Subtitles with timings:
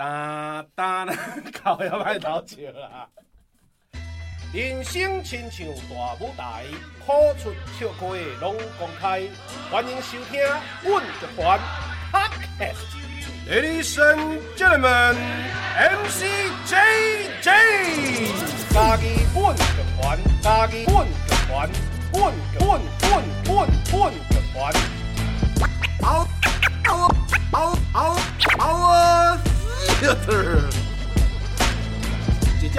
[0.00, 1.04] 哒哒，
[1.62, 3.06] 靠 要歹偷笑啦！
[4.50, 6.64] 人生亲像大舞台，
[7.04, 8.06] 苦出笑开
[8.40, 9.20] 拢公开。
[9.70, 10.40] 欢迎收听
[10.82, 11.60] 阮乐团
[12.10, 12.88] Podcast。
[13.46, 15.16] Ladies and gentlemen,
[15.76, 16.24] MC
[16.66, 17.44] JJ，
[18.72, 19.04] 家己
[19.34, 21.12] 阮乐团，家己阮乐
[21.46, 21.68] 团，
[22.14, 24.72] 阮阮阮阮阮乐团。
[26.00, 26.26] 嗷
[26.86, 27.14] 嗷
[27.52, 28.16] 嗷嗷
[28.58, 29.49] 嗷
[30.00, 30.08] 一只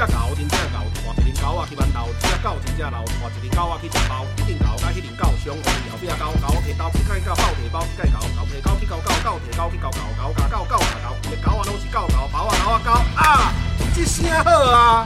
[0.01, 0.77] 狗，真正狗。
[1.17, 5.61] 一只狗啊去馒头，一只狗真正老，换一只狗啊去食包，一只狗甲迄只狗相共，
[5.91, 10.75] 后壁狗狗摕刀去甲伊狗包摕包去甲伊狗狗摕狗去狗狗狗摕狗去狗狗狗咬狗狗咬狗，
[11.21, 13.53] 一只狗仔拢是狗狗，包仔狗仔狗啊，
[13.95, 15.05] 一声好啊！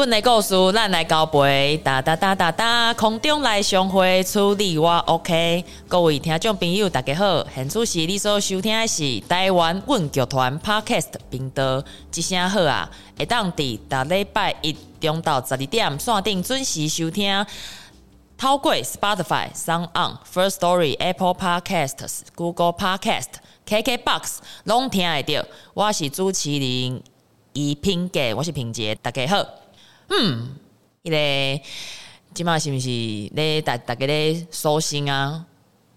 [0.00, 5.62] 阮的故事，咱来交陪，哒哒哒哒哒，空中来相会，处理我 OK。
[5.86, 11.84] 各位听众朋友，大家好，现在是你所收听的是台湾阮剧团 Podcast 频道，
[12.14, 12.90] 一声好啊！
[13.18, 17.44] 会当伫逐礼拜一中到十二点线顶准时收听。
[18.38, 23.26] 透过 Spotify、SoundOn、First Story、Apple Podcasts、Google Podcast、
[23.68, 25.46] KKBox 拢听得到。
[25.74, 27.02] 我是主持人
[27.52, 29.44] 伊品杰，我是品杰，大家好。
[30.12, 30.56] 嗯，
[31.02, 31.16] 伊个
[32.34, 32.88] 今嘛是毋是
[33.34, 33.62] 咧？
[33.62, 35.46] 大大家咧收心啊！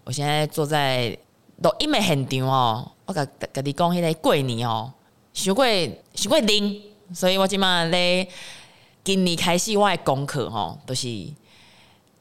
[0.04, 1.08] 我现在坐在
[1.56, 4.92] 录音的现场哦，我甲甲你讲，迄个过年哦，
[5.32, 5.66] 伤过
[6.14, 8.28] 伤过冷，所以我今嘛咧
[9.02, 11.08] 今年开始我的功课吼，都、是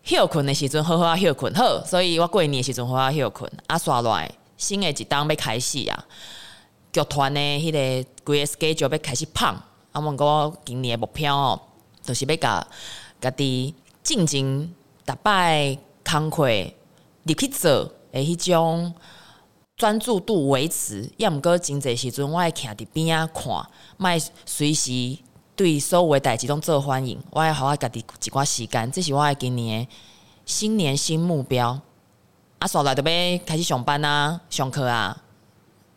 [0.03, 3.51] 休困的时阵好好啊休困好，所以我过年的时阵好好休困。
[3.67, 6.05] 啊，刷来新的一档要开始啊，
[6.91, 9.53] 剧团的迄个规个 schedule 要开始胖，
[9.91, 11.61] 啊，问我今年的目标哦。
[12.03, 12.67] 就是要甲
[13.19, 13.73] 家己
[14.03, 14.73] 进前
[15.05, 16.47] 逐摆工课
[17.23, 18.93] 入去做，诶，迄种
[19.77, 21.09] 专注度维持。
[21.17, 23.65] 要毋过真侪时阵，我爱徛伫边仔看，
[23.97, 25.17] 莫随时
[25.55, 27.17] 对所有诶代志拢做反应。
[27.31, 29.89] 我爱互我家己一寡时间，这是我爱今年诶
[30.45, 31.79] 新年新目标。
[32.59, 35.23] 啊，煞来着要开始上班啊，上课啊。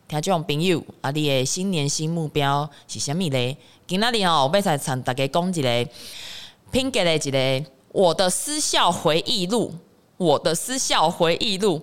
[0.09, 3.57] 听众朋友，啊，你诶新年新目标是啥物咧？
[3.89, 5.89] 今仔日吼，我要来大家讲一个
[6.73, 9.73] 品杰的一个我的私校回忆录，
[10.17, 11.81] 我的私校回忆录。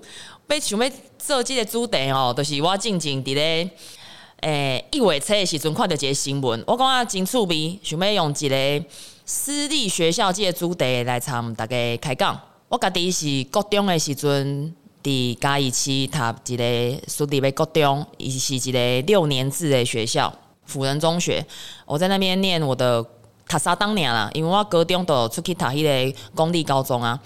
[0.47, 3.69] 要想要做这个主题哦，就是我静静伫咧
[4.41, 8.85] 诶一月初的时阵看到一个新闻，我感觉真趣味，想要用一个
[9.23, 12.37] 私立学校这个主题来参大家开讲。
[12.67, 14.75] 我家己是高中的时阵。
[15.01, 20.33] 伫嘉义市读一个私立的高中，伊是一个六年制的学校，
[20.65, 21.45] 辅仁中学。
[21.85, 23.03] 我在那边念我的
[23.47, 27.19] 读三当年啦，因为我高中都出去读迄个公立高中啊。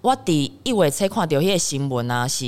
[0.00, 2.46] 我伫一月初看到迄个新闻啊，是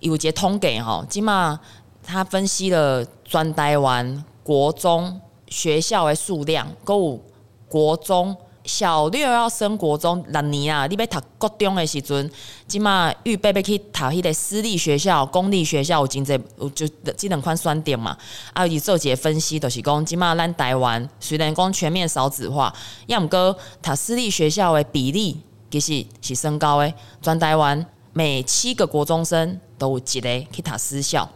[0.00, 1.58] 有一个统计吼，即码
[2.02, 7.20] 他分析了全台湾国中学校的数量，还有
[7.68, 8.36] 国中。
[8.68, 10.86] 小六要升国中六年啊！
[10.86, 12.30] 你要读高中的时阵，
[12.66, 16.86] 即码预备要去读迄个私立学校、公立学校有真济，有就
[17.16, 18.14] 即两款选择嘛。
[18.52, 22.70] 啊，伊做一个分析，就是讲即码咱台湾虽然讲全面少子化，
[23.06, 25.40] 要毋过读私立学校的比例
[25.70, 26.92] 其实是升高的。
[27.22, 31.26] 全台湾每七个国中生都有一个去读私校，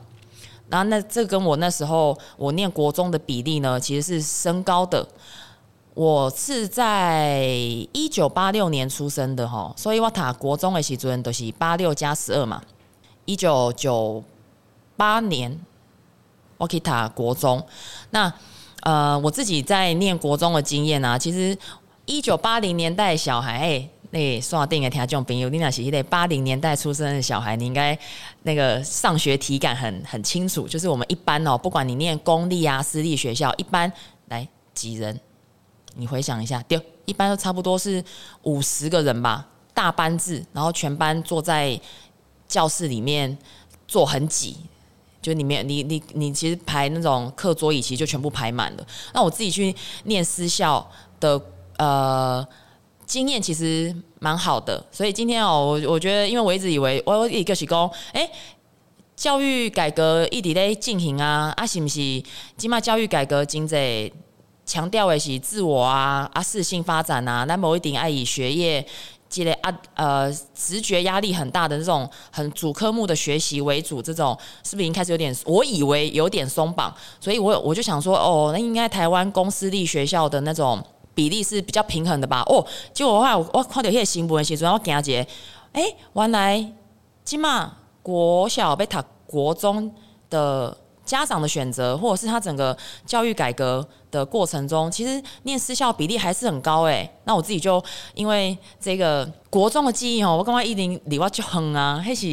[0.69, 5.09] 然后那这跟我那时候我念国中的比例呢，其实是升高的。
[5.95, 7.45] 我是在
[7.93, 12.63] 一九八六年出生的哈，所以我读国中的时阵都是八六加十二嘛。
[13.27, 14.25] 一九九
[14.97, 15.61] 八年
[16.57, 17.63] 我去读国中，
[18.09, 18.33] 那
[18.81, 21.55] 呃我自己在念国中的经验啊，其实
[22.07, 27.97] 一九八零年代小孩，哎，那刷电影听这种朋友，你那是一个八零年代出生的小孩，你应该
[28.45, 33.93] 那个上学体感很很清楚，就是我们一般哦，不管你念公立啊、私立学校，一般
[34.29, 35.21] 来几人。
[35.97, 38.03] 你回想一下，丢，一般都差不多是
[38.43, 41.79] 五十个人吧，大班制，然后全班坐在
[42.49, 43.37] 教室里面
[43.87, 44.57] 坐很挤，
[45.21, 48.87] 就里面你你你其实排那种课桌椅，其实就全部排满了。
[49.13, 49.75] 那我自己去
[50.05, 50.91] 念私校
[51.21, 51.41] 的
[51.77, 52.47] 呃
[53.05, 58.31] 经验其实蛮好的，所以今天哦，我我觉得，因为我一直以为我我一个是讲，哎，
[59.15, 62.01] 教育改革一直在进行啊，啊是不是？
[62.57, 64.13] 今嘛教育改革经济。
[64.65, 68.85] 强调的是自我啊啊，适性发展啊，那某一点爱以学业
[69.29, 75.35] 积累啊呃直觉压力很大的这种很主科目的学习为主，这种是不是已经开始有点？
[75.47, 80.83] 我以为有点松绑，所以我我就想说，哦，那应该台湾公私立学校的那种
[81.15, 82.43] 比例是比较平衡的吧？
[82.43, 85.27] 哦，结果我后来我看到那个新闻的时候，我惊一个，
[85.73, 85.83] 哎、
[86.15, 86.73] 原来
[87.25, 87.73] 今嘛
[88.03, 89.91] 国小被读国中
[90.29, 90.77] 的
[91.13, 92.75] 家长的选择，或者是他整个
[93.05, 97.07] 教育改革的过程中，其实念私校比例还是很高哎。
[97.25, 102.27] 那我自己就因为这个国中的记忆哦，我感觉一定离我就远啊， 还是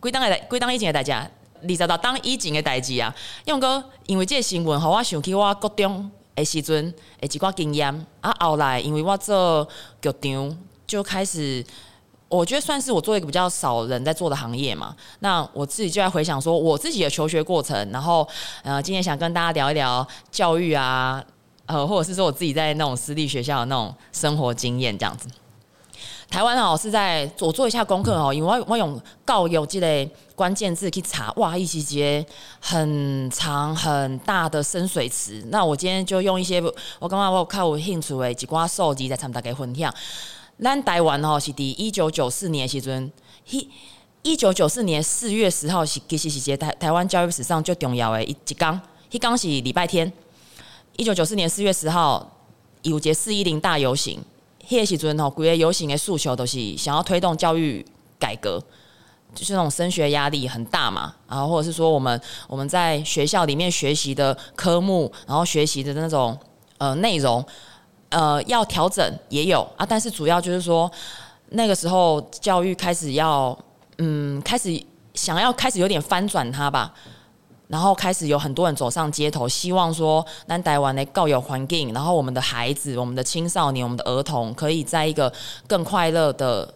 [0.00, 1.30] 归当的归当以前的代价，
[1.62, 3.14] 二十到当以前的代志啊。
[3.44, 8.34] 因为哥，因为这个新闻，让我想起我国中的时阵诶一寡经验啊。
[8.40, 9.68] 后来因为我做
[10.02, 11.64] 局长，就开始。
[12.28, 18.28] 我觉得算是我做一个比较少人在做的行业嘛，那我自己就在回想说我自己的求学过程，然后
[18.62, 21.24] 呃，今天想跟大家聊一聊教育啊，
[21.64, 25.26] 呃，或者是说我自己在那种私立学校的那种生活经验这样子。
[26.30, 32.24] 台湾哦是在我做一下功课哦，因为我我用教育这类关键字去查，哇，一时间
[32.60, 35.42] 很长很大的深水池。
[35.46, 36.60] 那我今天就用一些
[36.98, 39.92] 我刚刚我有看有兴趣的几挂数字在参大家分享。
[40.60, 43.12] 咱台湾吼是伫一九九四年时阵，
[43.50, 43.68] 一
[44.22, 50.12] 一九九四年四月十号是其实是一个台台湾教育史上最重要的一一天，迄天是礼拜天。
[50.96, 52.28] 一九九四年四月十号
[52.82, 54.20] 有节四一零大游行，
[54.68, 57.86] 迄个时阵吼，规个游行的诉求都是想要推动教育
[58.18, 58.60] 改革，
[59.32, 66.36] 就是那种升学压力很大嘛，然后或者是说我们我们在学校里面学习的科目，然后学习的那种
[66.78, 67.46] 呃内容。
[68.10, 70.90] 呃，要调整也有啊，但是主要就是说，
[71.50, 73.56] 那个时候教育开始要，
[73.98, 74.82] 嗯，开始
[75.12, 76.94] 想要开始有点翻转它吧，
[77.66, 85.30] 然后开始有很多人走上街头，希望说，南台湾的教育环境，然后我们的孩子、我们的青少年、我们的儿童，可以在一个
[85.66, 86.72] 更快乐的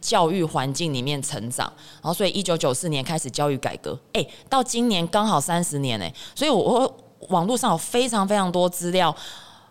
[0.00, 1.72] 教育环境里面成长。
[2.02, 6.96] 然后，所以一九九四年开始教育改革，哎、到今年刚好三十年哎，所以我我
[7.28, 9.14] 网络上有非常非常多资料。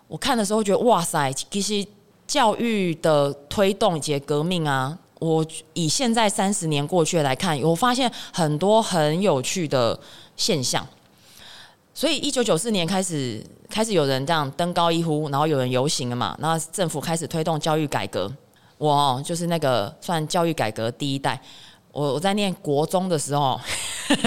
[0.08, 1.84] 我看的时候觉得哇塞，其实
[2.26, 5.44] 教育的推动以及革命啊，我
[5.74, 9.98] 以现在三十年过去来看，我发现很多很有趣的
[10.36, 10.86] 现象。
[11.92, 18.32] 所以一九九四年开始，开始有人这样登高一呼，然后有人游行了嘛，然后政府开始推动教育改革。
[18.78, 21.40] 我哦就是那个算教育改革第一代。
[21.90, 23.58] 我我在念国中的时候，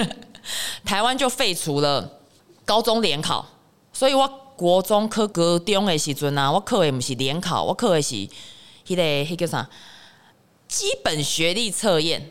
[0.84, 2.20] 台湾就废除了
[2.66, 3.46] 高中联考，
[3.94, 4.30] 所以我。
[4.60, 8.14] 国中考高中的时阵啊，我考的不是联考，我考的是
[8.86, 9.70] 迄个迄叫啥
[10.68, 12.30] 基本学历测验。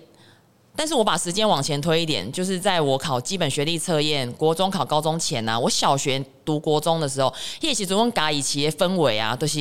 [0.76, 7.32] 但是我把时间往前推一点，就是在我考基本学历测验，国中考高中前啊，我小学读国中的时候，
[7.62, 9.60] 迄时阵甲以企业氛围啊，都、就是，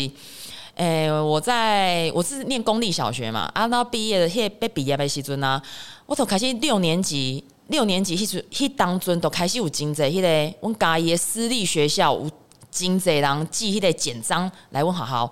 [0.76, 5.64] 诶、欸，我在我是念公立小学嘛，啊，到毕业的，迄被毕业的时阵啊，
[6.06, 12.30] 我从开始六年级，六年级迄阵，迄当阵都开始有经济，迄个阮家己的私立学校有。
[12.78, 15.32] 经济人记迄个简章来问好好，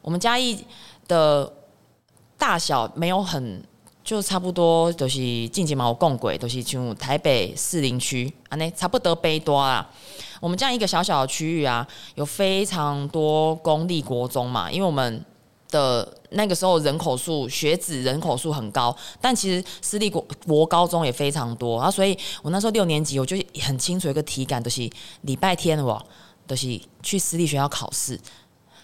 [0.00, 0.64] 我们嘉义
[1.08, 1.52] 的
[2.38, 3.60] 大小没有很，
[4.04, 5.18] 就差不多都是
[5.48, 9.90] 近几毛共轨，都是像台北市林区啊，那差不多北多啊。
[10.40, 15.24] 我们这样一个小小的区域啊，有非常多公立国中嘛，因为我们
[15.70, 24.88] 的那个时候人口数学子人口数很高，但其实私立国国高中也非常多啊，所以我那时候六年级我就很清楚一个体感，就是
[25.22, 26.00] 礼拜天我。
[26.46, 28.20] 就是去私立学校考试，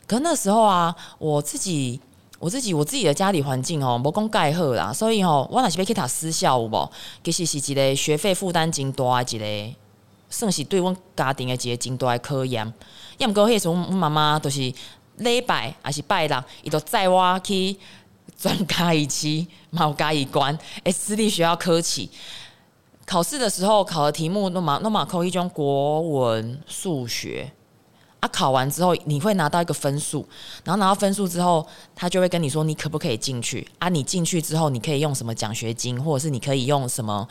[0.07, 2.01] 可那时候啊，我自己、
[2.38, 6.90] 我自己、我自己的家里环境哦，无讲盖好啦，所以吼，我若是要去读私校有无，
[7.23, 9.75] 其实是一个学费负担真大一个，
[10.31, 12.73] 算是对阮家庭的一个真大的考验。
[13.19, 14.73] 要毋过迄时阵，阮妈妈都是
[15.17, 17.76] 礼拜还是拜六，伊都载我去
[18.38, 22.09] 专家一期、毛家一关，诶，私立学校考试。
[23.11, 27.50] 考试的时候考的题目，那么那么考一中国文、数学
[28.21, 30.25] 啊，考完之后你会拿到一个分数，
[30.62, 33.88] 然后拿到分数之后，他就会跟你说你可不可以进去啊？
[33.88, 37.26] 你进去之后，你可以用什么奖学金，或者是你可以用什么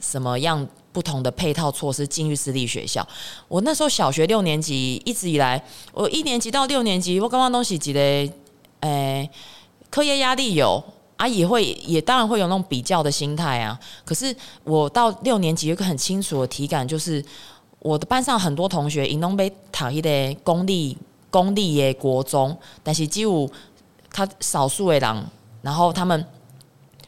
[0.00, 3.06] 什么样不同的配套措施进入私立学校。
[3.48, 8.32] 我那时候小学六年级，一直以来，我一年级到六年级，我刚刚东西记得，
[8.80, 9.28] 诶，
[9.90, 10.82] 课业压力有。
[11.22, 13.78] 啊，也会也当然会有那种比较的心态啊。
[14.04, 17.24] 可是我到六年级有个很清楚的体感，就是
[17.78, 20.98] 我的班上很多同学，因拢被讨厌的公立
[21.30, 23.48] 公立的国中，但是只有
[24.10, 25.24] 他少数的人，
[25.62, 26.26] 然后他们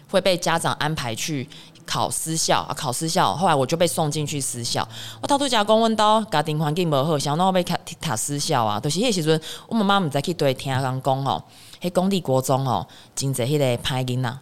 [0.09, 1.49] 会被家长安排去
[1.85, 3.35] 考私校啊，考私校。
[3.35, 4.87] 后来我就被送进去私校。
[5.21, 8.79] 我到度假公问到家庭环境不好，想要被考读私校啊。
[8.79, 11.43] 都、就是迄时阵，我妈妈唔知去对听人讲哦。
[11.85, 14.39] 迄公立国中哦，真济迄个歹囡仔。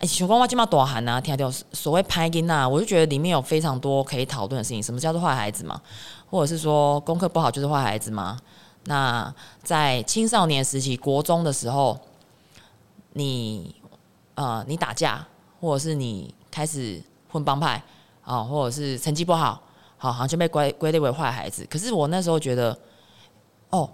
[0.00, 4.82] 哎，想讲我即马大汉啊，听到所谓歹囡仔，我就觉得里面有非常多可以讨论的事情。
[4.82, 5.80] 什么叫做坏孩子嘛？
[6.28, 8.36] 或者是说功课不好就是坏孩子吗？
[8.86, 11.96] 那在青少年时期，国中的时候，
[13.12, 13.72] 你
[14.34, 15.24] 呃，你打架，
[15.60, 17.00] 或者是你开始
[17.30, 17.80] 混帮派
[18.24, 19.62] 啊，或者是成绩不好，
[19.96, 21.64] 好，好像就被归归类为坏孩子。
[21.70, 22.76] 可是我那时候觉得，
[23.70, 23.88] 哦，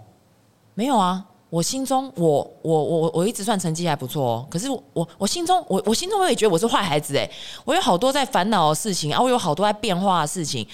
[0.73, 1.23] 没有啊。
[1.51, 4.47] 我心中，我我我我一直算成绩还不错哦。
[4.49, 7.29] 可是我我心中，我我心中我也觉得我是坏孩子诶。
[7.65, 10.65] 我有好多在烦恼的事情啊，我有好多在变化的事情。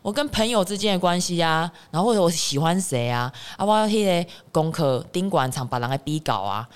[0.00, 6.66] 我跟朋友之间的关系啊，然后或者我喜欢谁啊，啊，我那个功课顶管场把人来逼搞啊，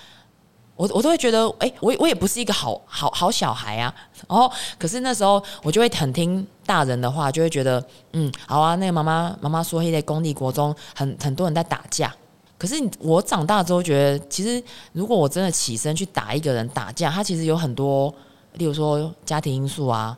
[0.76, 3.92] 我我都会觉得，哎，我我也不是一个好好好小孩啊。
[4.28, 7.82] 然后，可是那时候我就会很听大人的话，就会觉得，
[8.12, 8.76] 嗯，好啊。
[8.76, 12.14] 那个妈妈妈妈说，那个公立国中很很多人在打架。
[12.58, 18.12] 可是我长大之后觉得，其实如果我真的起身去打一个人打架，他其实有很多，
[18.54, 20.16] 例如说家庭因素啊，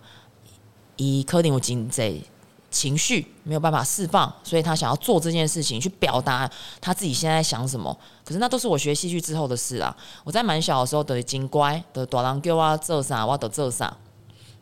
[0.97, 2.25] 以柯林有经济
[2.71, 6.49] 情绪没有办法释放，所以他想要做这件事情去表达
[6.81, 7.97] 他自己现在想什么。
[8.25, 9.97] 可是那都是我学戏剧之后的事啊。
[10.23, 13.97] 我在蛮小的时候的金乖的大人叫我做啥，我都做啥。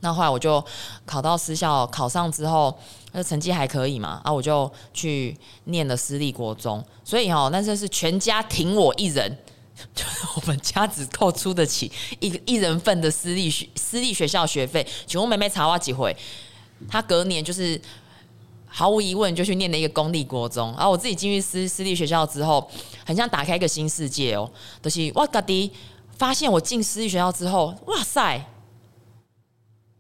[0.07, 0.65] 那后来我就
[1.05, 2.73] 考到私校，考上之后，
[3.11, 6.85] 那成绩还可以嘛，啊，我就去念了私立国中。
[7.03, 9.37] 所以哦，那这是全家挺我一人，
[10.37, 14.87] 我们家只够出得起一一人份的私立学私立学校学费。
[15.09, 16.17] 请问妹妹查我几回？
[16.89, 17.81] 她隔年就是
[18.69, 20.73] 毫无疑问就去念了一个公立国中。
[20.77, 22.71] 然后我自己进去私私立学校之后，
[23.05, 24.49] 很像打开一个新世界哦。
[24.81, 25.73] 就是我嘎迪
[26.17, 28.41] 发现我进私立学校之后，哇塞！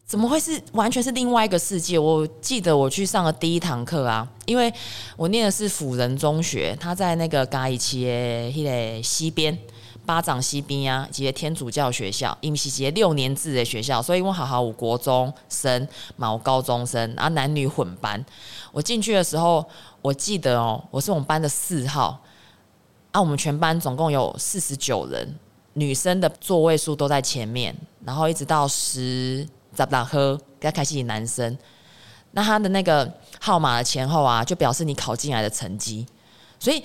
[0.06, 1.98] 怎么会是完全是另外一个世界？
[1.98, 4.72] 我记得我去上了第一堂课啊，因为
[5.16, 9.58] 我念的是辅仁中学，他在那个嘉义市的迄个西边，
[10.06, 18.24] 八掌西边啊，一个天主教学校，因为是一个六年制的学校，所以我好好五国中生，有高中生，啊，男女混班。
[18.70, 19.66] 我进去的时候，
[20.02, 22.22] 我记得哦，我是我们班的四号，
[23.10, 25.34] 啊，我们全班总共有四十九人，
[25.72, 29.44] 女生的座位数都在前面，然后一直到十。
[29.76, 30.36] 咋不咋喝？
[30.58, 31.56] 给他开始男生，
[32.32, 36.06] 那他的那个号码的前后啊，就表示你考进来的成绩。
[36.58, 36.82] 所以，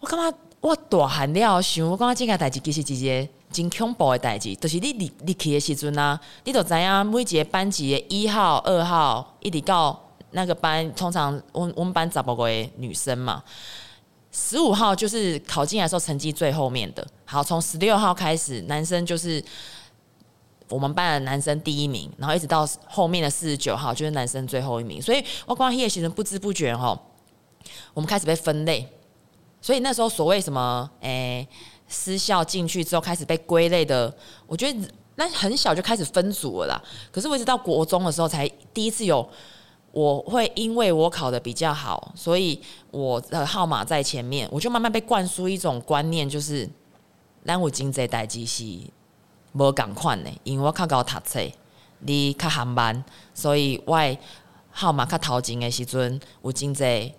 [0.00, 9.98] 我感觉我大喊了想，我感觉这个代志其实一个真恐怖的代志，就是你你你去的时阵啊，你都知影每一个班级的一号、二号，一直到
[10.32, 12.48] 那个班，通常我我们班十五个
[12.78, 13.40] 女生嘛，
[14.32, 17.06] 十五号就是考进来的时候成绩最后面的。
[17.24, 19.42] 好，从十六号开始，男生就是。
[20.70, 26.98] 我们班的男生第一名，然后一直到后面的四十九号就是男生最后一名，所以我光夜行人不知不觉哈，
[27.92, 28.88] 我们开始被分类。
[29.60, 31.48] 所以那时候所谓什么诶、欸、
[31.86, 34.10] 私校进去之后开始被归类的，
[34.46, 36.82] 我觉得那很小就开始分组了啦。
[37.12, 39.28] 可是我一直到国中的时候才第一次有，
[39.92, 42.58] 我会因为我考得比较好，所以
[42.90, 46.66] 我的号码在前面，我就慢慢被灌输一种观念，就是
[47.42, 48.90] 让我进这代机系。
[49.52, 51.40] 无共款的，因为我较高读册，
[52.00, 53.04] 你较含慢，
[53.34, 53.98] 所以我
[54.70, 57.12] 号码较头前的时阵，有真济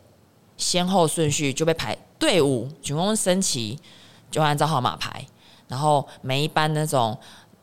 [0.56, 3.78] 先后顺序就被排队伍，全部升旗
[4.30, 5.26] 就按照号码排，
[5.68, 7.18] 然后每一班那种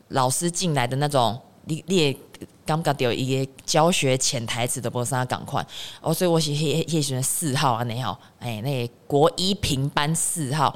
[0.09, 2.17] 老师进来的那种，你你也
[2.65, 5.65] 感觉到一个教学潜台词的无啥共款，
[6.01, 10.75] 哦，所以我是迄迄时阵四号啊，你好，哎，那个国一平班四号。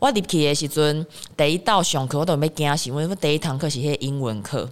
[0.00, 4.66] 我入去的时阵，第一道上课我都没惊死，因为第一堂课是迄英文课。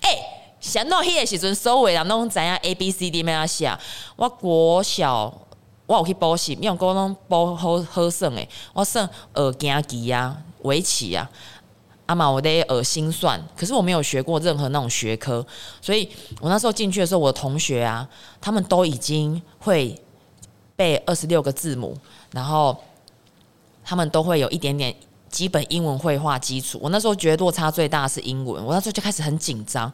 [0.00, 0.18] 哎、 欸，
[0.60, 3.72] 想到迄个时阵，所有人拢知影 A B C D 咩啊写。
[4.16, 5.32] 我国小
[5.86, 8.48] 我有去补习，因为国中补好好算诶。
[8.72, 11.30] 我算学计机啊、围棋啊，
[12.06, 15.46] 阿妈我得学心算，可是我没有学过任何那种学科，
[15.80, 16.08] 所以
[16.40, 18.08] 我那时候进去的时候，我的同学啊，
[18.40, 19.96] 他们都已经会
[20.74, 21.96] 背二十六个字母，
[22.32, 22.76] 然后。
[23.88, 24.94] 他们都会有一点点
[25.30, 26.78] 基本英文会话基础。
[26.82, 29.90] 我那时候觉得落差最大是英文，我那时候就开始很紧张。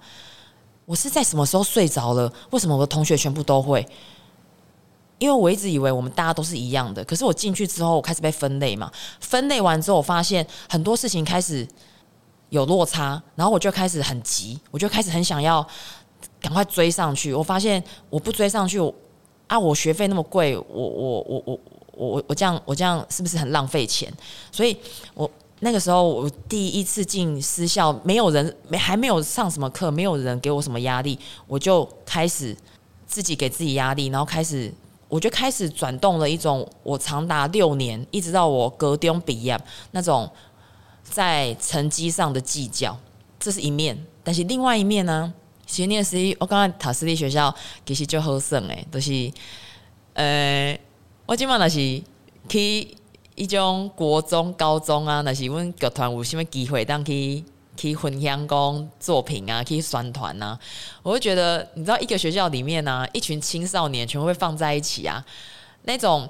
[0.84, 2.32] 我是在什么时候睡着了？
[2.50, 3.86] 为什么我的同学全部都会？
[5.20, 7.04] 因为我一直以为我们大家都是一样的。
[7.04, 8.90] 可是我进去之后，我开始被分类嘛。
[9.20, 11.64] 分类完之后，我发现很多事情开始
[12.48, 15.64] 有落差，然后我就开始很急，我就开始很想要
[16.40, 17.32] 赶快追上去。
[17.32, 18.80] 我发现我不追上去，
[19.46, 21.60] 啊，我学费那么贵，我我我我。
[21.96, 24.12] 我我我这样我这样是不是很浪费钱？
[24.50, 24.76] 所以，
[25.14, 32.54] 我那个时候我第一次进私校，没有人没还没有上什么课，没有人给我什么压力，我就开始
[33.06, 34.70] 自己给自己压力，然后开始
[35.08, 39.58] 我就开始转动了一种我长达六年，一直到我高中毕业
[39.92, 40.28] 那种
[41.02, 42.98] 在成绩上的计较，
[43.38, 43.96] 这是一面。
[44.22, 45.32] 但是另外一面呢，
[45.66, 47.54] 其实念私立，我刚刚塔私立学校
[47.86, 49.32] 其实就好省诶，都、就是
[50.14, 50.78] 呃。
[51.26, 52.02] 我今晚那是
[52.50, 52.86] 去
[53.34, 57.42] 一种国中、高中啊，那是阮剧团有什么机会当去
[57.78, 60.58] 去分享讲作品啊，去宣传啊，
[61.02, 65.24] 我会觉得，你知道，一个学校里面呢、啊，一群青少年全部会放在一起啊，
[65.84, 66.28] 那种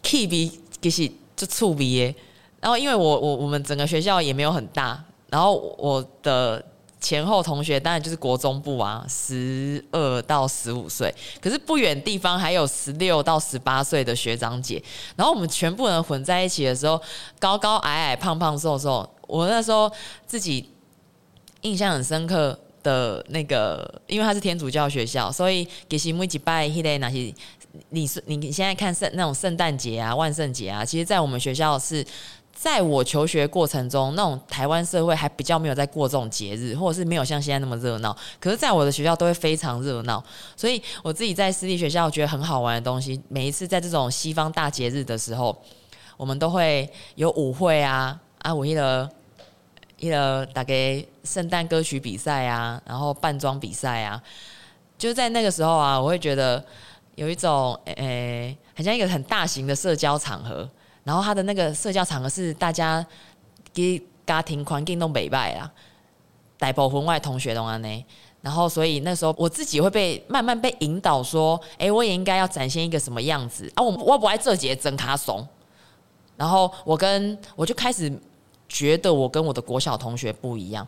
[0.00, 0.48] 气味
[0.80, 2.14] 其实就触鼻耶。
[2.60, 6.64] 然后，因为我我我们整个学校也没有很大，然后我的
[6.98, 14.82] 前后同学当然就是国中部啊，十二到十五岁，可是不远地方还有十六到十八岁的学长姐，
[15.14, 17.00] 然后我们全部人混在一起的时候，
[17.38, 19.92] 高高矮矮、胖胖瘦瘦，我那时候
[20.26, 20.68] 自己
[21.60, 27.32] 印象很深刻的那个，因为他是天主教学校，所以给西木一拜迄个那些，
[27.90, 32.04] 你是你现在看圣那种圣诞节啊、万圣节啊，其实在我们学校是。
[32.58, 38.16] 在我求学过程中，那种台湾社会还比较没有在过这种节日，或者是没有像现在那么热闹。
[38.40, 40.24] 可是，在我的学校都会非常热闹，
[40.56, 45.54] 所以我自己在私立学校觉得很好玩的东西，每一次在这种西方大节日的时候，
[46.16, 49.08] 我们都会有舞会啊，啊，我一了
[49.98, 54.20] 一了大概圣诞歌曲比赛啊，然后扮装比赛啊，
[54.96, 56.64] 就在那个时候啊，我会觉得
[57.16, 60.66] 有一种诶、欸，很像一个很大型的社交场合。
[61.06, 63.06] 然后他的那个社交场合是大家
[63.72, 65.70] 给家庭环境都美败啦，
[66.58, 68.04] 大部分外同学都安呢。
[68.42, 73.82] 然后所以那时候我自己会被慢慢被引导说，哎，我也应该要展现一个什么样子啊？
[73.82, 75.46] 我我不爱这节真卡怂。
[76.36, 78.12] 然后我跟我就开始
[78.68, 80.84] 觉得我跟我的国小同学不一样。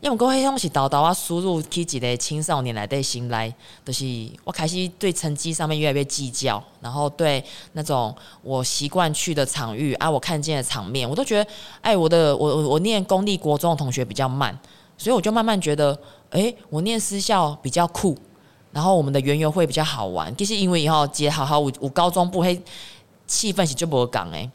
[0.00, 3.52] 因为各位东西导导啊，输入起一个青少年来的心来，
[3.84, 4.04] 就是
[4.44, 11.50] 我开始对成绩上面越来越计较，然后对那种我习惯去的场域啊，我看见的场面，我都觉得，
[11.80, 14.56] 哎，我的我我我念公立国中的同学比较慢，
[14.96, 15.98] 所以我就慢慢觉得，
[16.30, 18.16] 哎，我念私校比较酷，
[18.70, 20.34] 然后我们的园游会比较好玩。
[20.36, 22.62] 就是因为以后接好好我我高中部黑
[23.26, 24.48] 气氛是就不讲哎，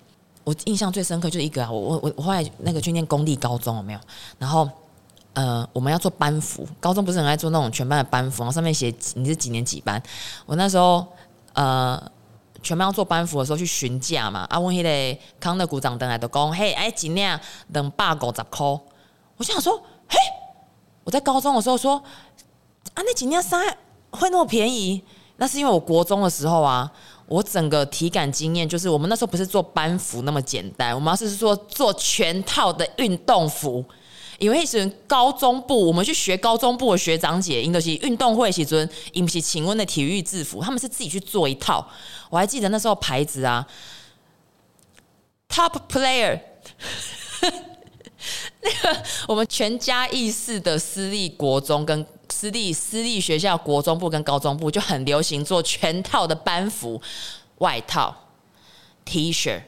[0.46, 4.00] 我印象最深刻就是一个啊，我我我后来那个去念公立高中有没有？
[4.40, 4.70] 然后。
[5.34, 10.02] 呃，我们要做班服，高中不是很爱做那种全班的班服，然后上面写你是几年几班。
[10.46, 11.06] 我那时候
[11.54, 12.00] 呃，
[12.62, 18.66] 全班要做班服的时候去询价嘛，啊，问迄个康乐股长等来都讲，嘿，哎，几年两百五十块。
[19.38, 19.76] 我想说，
[20.08, 20.18] 嘿，
[21.04, 21.96] 我在高中的时候说，
[22.94, 23.66] 啊，那几年衫
[24.12, 25.04] 会那么便宜？
[25.38, 26.92] 那是因为我国中的时候啊，
[27.26, 33.84] 我整个体感经验就是，我们那时候不是做班服那么简单，我们要是说做全套的运动服。
[34.44, 41.88] 因为是高中部，我们去学高中部的学长姐，因都是运动会时阵，因不是请问的体育制服，他们是自己去做一套。
[42.30, 43.66] 我还记得那时候牌子啊
[45.48, 46.42] ，Top Player，
[48.62, 57.02] 那 个我们全家意识的私立国中跟私立私立学校国中部跟高中部就很流行做全套的班服，
[57.60, 58.14] 外套、
[59.06, 59.62] T 恤、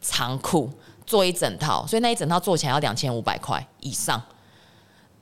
[0.00, 0.70] 长裤。
[1.06, 4.20] 做一整套，所以那一整套做起来要两千五百块以上，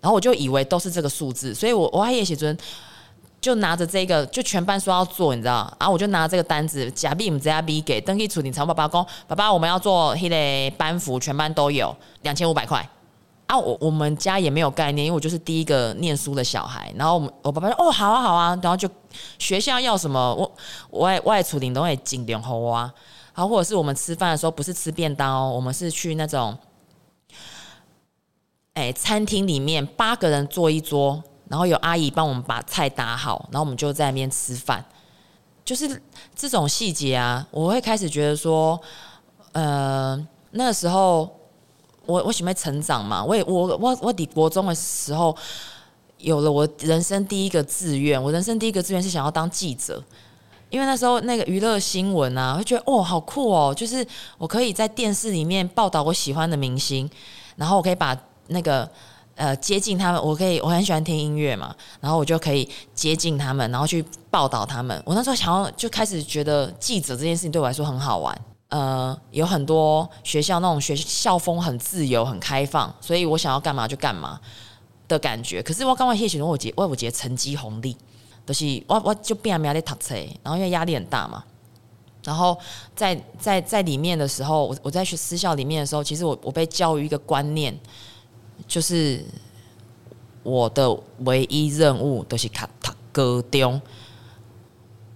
[0.01, 2.57] 然后我就以为都是这个数字，所以我我还也写尊
[3.41, 12.89] 就拿着这个，就全班说要做，你知道，然后我就拿这个单子，假币我们加币给登记处理长爸爸公，爸爸我们要做迄个班服，全班都有两千五百块
[13.47, 18.89] 啊，我我们家也没有概念，因为我就是第一个念书的小孩，然后我们我爸爸说哦好啊好啊，然后就
[19.39, 20.51] 学校要什么我
[20.89, 22.91] 我我处理都会尽量好啊。
[23.37, 26.57] 好，或者是我们吃饭的时候不是吃便当哦，我们是去那种，
[28.75, 34.85] 哎，餐厅里面八个人坐一桌，然后有阿姨帮我们把菜打好，然后我们就在那边吃饭。
[35.65, 36.01] 就是
[36.37, 38.81] 这种细节啊，我会开始觉得说，
[39.51, 40.17] 呃，
[40.53, 41.23] 那时候
[42.07, 45.37] 我我喜欢成长嘛，我也我我我抵国中的时候
[46.19, 50.01] 有了我人生第一个志愿，我人生第一个志愿是想要当记者。
[50.75, 54.05] 因为那时候那个娱乐新闻啊，会觉得哦好酷哦，就是
[54.39, 57.09] 我可以在电视里面报道我喜欢的明星，
[57.55, 58.91] 然后我可以把那个
[59.37, 65.01] 呃接近他们，我可以我很喜欢听音乐嘛，然后我就可以接近他们，然后去报道他们。
[65.07, 68.37] 我那时候想要就开始觉得记者这件事情对我来说很好玩，
[68.71, 74.41] 呃，有很多学校那种学校风很自由很开放，所以我想要干嘛就干嘛
[75.07, 75.63] 的感觉。
[75.63, 77.97] 可是我刚刚谢谢我姐，我我姐成绩红利。
[78.47, 81.43] 就是我我就变没在读册，然后因为压力很大嘛，
[82.23, 82.55] 然后
[82.95, 87.75] 在在在里面的时候，我我在学私校里面的时候，其实我我被教育一个观念，
[88.69, 89.25] 就是
[90.43, 93.81] 我的唯一任务都是卡塔高中，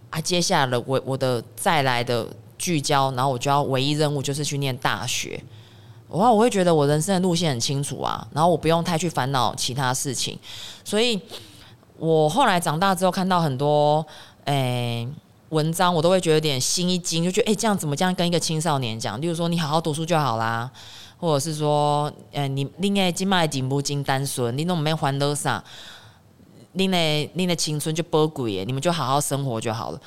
[0.08, 5.38] 啊，接下来我我的再来的聚焦，然后我就要唯一任务就是去念大学，
[6.08, 10.38] 哇，我会觉得我人生的路线很清楚啊，然后我不用太去烦恼其他事情，
[10.82, 11.20] 所以。
[11.98, 14.06] 我后来长大之后，看到很多，
[14.44, 15.06] 诶、
[15.48, 19.20] 文章，我都会觉得有点心一惊，就觉得哎、欸，这样怎么这样跟一个青少年讲？
[19.20, 20.70] 例如说，你好好读书就好啦，
[21.18, 25.62] 或者是说，呃，你另外今麦进步金单纯，你都没还多少，
[26.72, 30.00] 你的你的青春就宝贵耶，你们就好好生活就好了。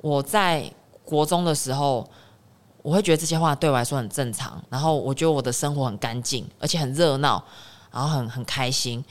[0.00, 0.68] 我在
[1.04, 2.04] 国中的时候，
[2.82, 7.42] 我会觉得这些话对我来说很正常，然后我觉得我的生活很干净，而且很热闹，
[7.92, 9.04] 然后很很开心。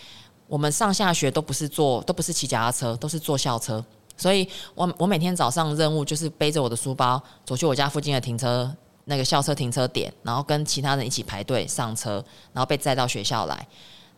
[0.47, 3.83] 我们上下学都不是坐，都不是骑脚踏车，都是坐校车。
[4.15, 8.73] 所以我我每天早上任务就是背着我的书包走去我家附近的停车
[9.05, 13.67] 那个校车停车点，然后跟其他人一起排队上车，然后被载到学校来。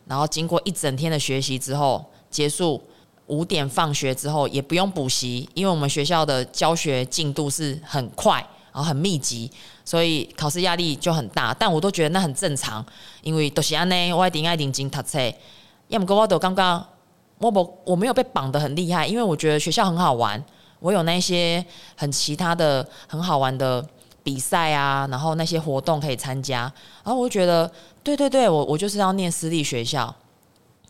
[0.06, 2.82] 然后经过一整天的学习之后，结束
[3.26, 8.34] 五点放学之后也不用补习，因为我们学校的教学进度是很快，
[8.72, 9.50] 然后很密集，
[9.84, 11.54] 所以考试压力就很大。
[11.54, 12.84] 但我都觉得那很正常，
[13.22, 15.18] 因为都是安呢，我一定爱认真读册。
[15.90, 16.84] 要么跟我都刚刚。
[17.42, 20.44] 我不，我没有被绑得很厉害，因为我觉得学校很好玩，
[20.78, 21.64] 我有那些
[21.96, 23.82] 很其他的很好玩的
[24.22, 26.70] 比赛啊，然后那些活动可以参加，
[27.02, 27.72] 然后我就觉得，
[28.02, 30.14] 对对对，我我就是要念私立学校，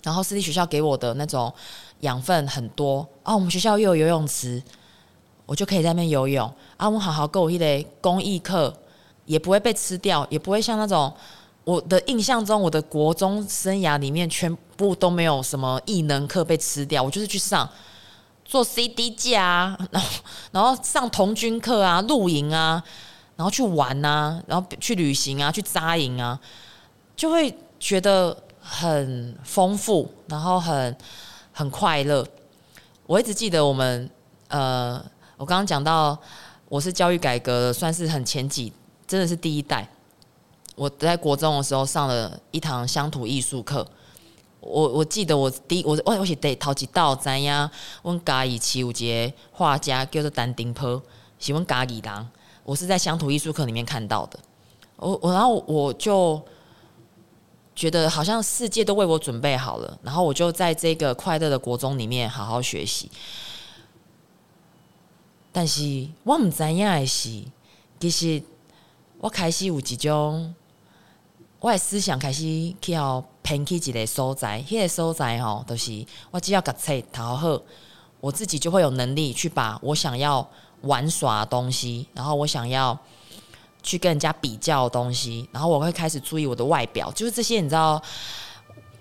[0.02, 1.54] 然后私立学校给我的那种
[2.00, 4.60] 养分很多啊，我们学校又有游泳池，
[5.46, 8.74] 我就可以在那边游泳啊，我好好够一类公益课，
[9.24, 11.12] 也不会被吃掉，也不会像那种。
[11.62, 17.02] 我的印象中，我的国中生涯里面全部都没有什么异能课被吃掉。
[17.02, 17.68] 我就是去上
[18.46, 20.08] 做 CD 架啊，然后
[20.52, 22.82] 然后上童军课啊、露营啊，
[23.36, 26.40] 然后去玩啊，然后去旅行啊、去扎营啊，
[27.14, 30.96] 就会觉得很丰富，然后很
[31.52, 32.26] 很快乐。
[33.06, 34.08] 我一直记得我们
[34.48, 35.04] 呃，
[35.36, 36.18] 我刚刚讲到
[36.68, 38.72] 我是教育改革算是很前几，
[39.06, 39.86] 真的是第一代。
[40.76, 43.86] 我在国中的时候上了一堂乡土艺术课，
[44.60, 47.70] 我我记得我第一我我我是得头一道知影，
[48.02, 51.02] 阮家己起有一个画家叫做丹丁坡，
[51.38, 52.28] 是阮家己人，
[52.62, 54.38] 我是在乡土艺术课里面看到的，
[54.96, 56.40] 我我然后我就
[57.74, 63.10] 觉得好像世界都为我准备好了，然后我就在这个快乐的国中里面好好学习，
[65.50, 67.42] 但是我唔知影的是，
[67.98, 68.42] 其实
[69.18, 70.54] 我开始有一种。
[71.60, 72.42] 我的思想开始
[72.80, 77.60] 去要偏去一个所在，迄个所在吼，都是我只要把册读好，
[78.18, 80.48] 我自己就会有能力去把我想要
[80.82, 82.98] 玩耍的东西，然后我想要
[83.82, 88.02] 去跟人家比较的东西，然后我会开始注意我的外表，就是这些，你知道，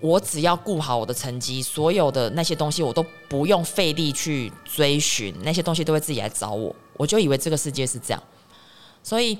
[0.00, 8.22] 我只要顾好我的成绩，所有的那些东西我都不用费力去追寻，那些东西都会自己来找我，我就以为这个世界是这样，
[9.02, 9.38] 所以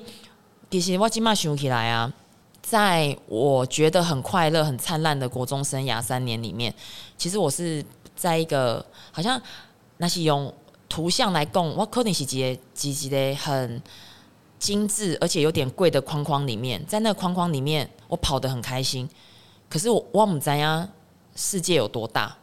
[0.71, 2.11] 其实我今麦想起来啊。
[2.61, 6.73] 在我觉得很快乐、很灿烂的国中生涯三年里面，
[7.17, 7.83] 其实我是
[8.15, 9.41] 在一个好像
[9.97, 10.53] 那些用
[10.87, 13.81] 图像来供我可能是几几几的很
[14.59, 19.09] 精致而且有点贵的框框里面，在那个框框里面，我跑得很开心。
[19.67, 20.87] 可是我我不知道
[21.35, 22.37] 世界有多大，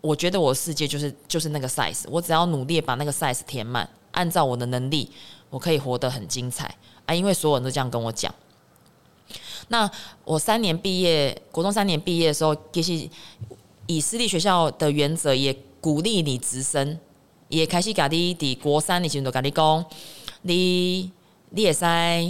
[0.00, 5.10] 我觉得我的世界就是就是那个 size，我只要努力把那个 size 填满，按照我的能力，
[5.48, 6.74] 我可以活得很精彩
[7.06, 7.14] 啊！
[7.14, 8.34] 因为所有人都这样跟我讲。
[9.68, 9.90] 那
[10.24, 13.08] 我三年毕业，国中三年毕业的时候，其实
[13.86, 16.98] 以私立学校的原则，也鼓励你直升，
[17.48, 19.84] 也开始家己伫国三的时候就跟你讲，
[20.42, 21.10] 你
[21.50, 22.26] 你也在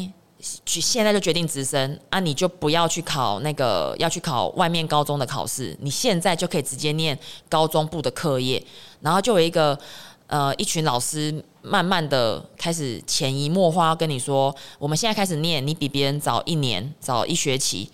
[0.64, 7.18] 去现在就决定直升啊，你就不要去考那个要去考外面高中的考试，你现在就可以直接念
[7.49, 8.62] 高中部的课业，
[9.01, 9.79] 然后就有一个。
[10.26, 17.90] 呃，一群老师慢慢的开始潜移默化跟你说，我们现在开始念，你比别人早一年，早一学期，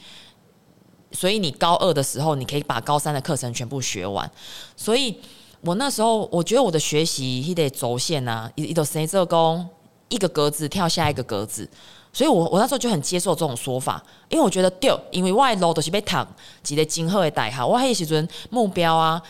[1.10, 4.30] 所以你高二的时候，你可以把高三的课程全部学完。
[4.76, 5.18] 所以
[5.62, 9.68] 我那时候，我觉得我的学习一得轴线啊，一都谁这功，
[10.08, 11.68] 一个格子跳下一个格子，
[12.12, 16.26] 所以我我那时候就很接受这种说法，因为我觉得对，因为我的路都是被躺
[16.62, 19.20] 几个今后的大学，我还是说目标啊，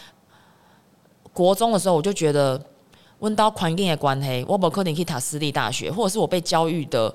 [1.33, 2.63] 国中的时候我就觉得。
[3.21, 7.15] 问到环境的关系，我不可能去读私立大学，或者是我被教育的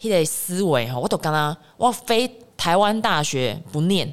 [0.00, 4.12] 迄个思维哈，我都跟他，我非台湾大学不念，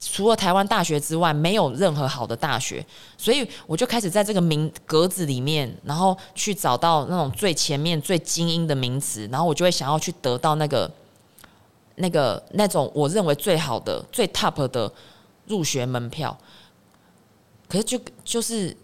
[0.00, 2.84] 除了台湾大学之外，没有任何好的大学，
[3.16, 10.90] 所以我就开始在这个名格子里面，然后去找到那种最前面最精英的名词，然后我就会想要去得到那个
[11.94, 14.92] 那个那种我认为最好的最 top 的
[15.46, 16.36] 入学门票，
[17.68, 18.76] 可是就就是。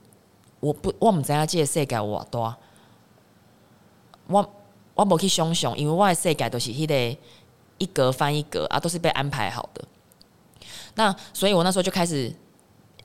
[0.61, 2.57] 我不，我唔知影这个世界有偌大，
[4.27, 4.55] 我
[4.95, 7.19] 我无去想象，因为我的世界都是迄个
[7.79, 9.85] 一格翻一格啊，都是被安排好的。
[10.95, 12.35] 那所以，我那时候就开始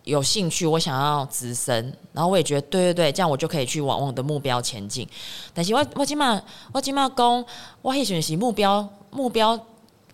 [0.06, 5.08] 有兴趣，我想要直升，然后我也觉得对对对，这样我就可以去往我的目标前进。
[5.54, 7.46] 但是我我今嘛我今嘛讲，
[7.82, 9.60] 我迄阵是目标目标，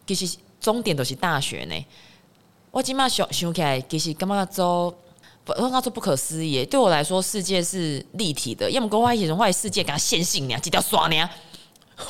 [0.08, 1.86] 其实终点都是大学呢。
[2.71, 4.93] 我今嘛想想起来，其实感觉做，
[5.55, 6.65] 我感觉做不可思议。
[6.65, 11.29] 对我来说，世界是立体的，要么跟我一起人，我世界给他线性呢，几条刷呢，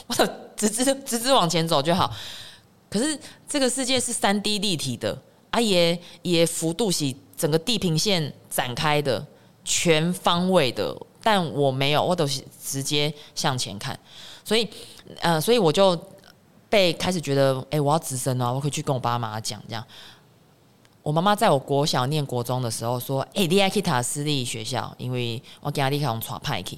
[0.07, 0.13] 我
[0.55, 2.11] 直直直直往前走就好。
[2.89, 5.17] 可是这个世界是三 D 立体的，
[5.51, 9.25] 啊也也幅度是整个地平线展开的，
[9.63, 10.95] 全方位的。
[11.21, 13.99] 但我没有，我都是直接向前看。
[14.45, 14.65] 所以，
[15.19, 15.99] 呃，所以我就
[16.69, 19.83] 被开始觉得，哎、我要直升了，我可以去跟我爸妈讲这样。
[21.07, 26.77] 我妈妈在我国小念国中的时候说，哎、欸，你爱去塔私立学校，因为我家里用传派去。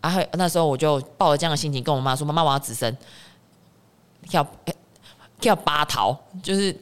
[0.00, 2.96] 啊，那时候我就抱着这样的心情跟我妈说，妈妈，我要直升，
[4.32, 4.44] 要。
[5.42, 6.74] 要拔桃，就是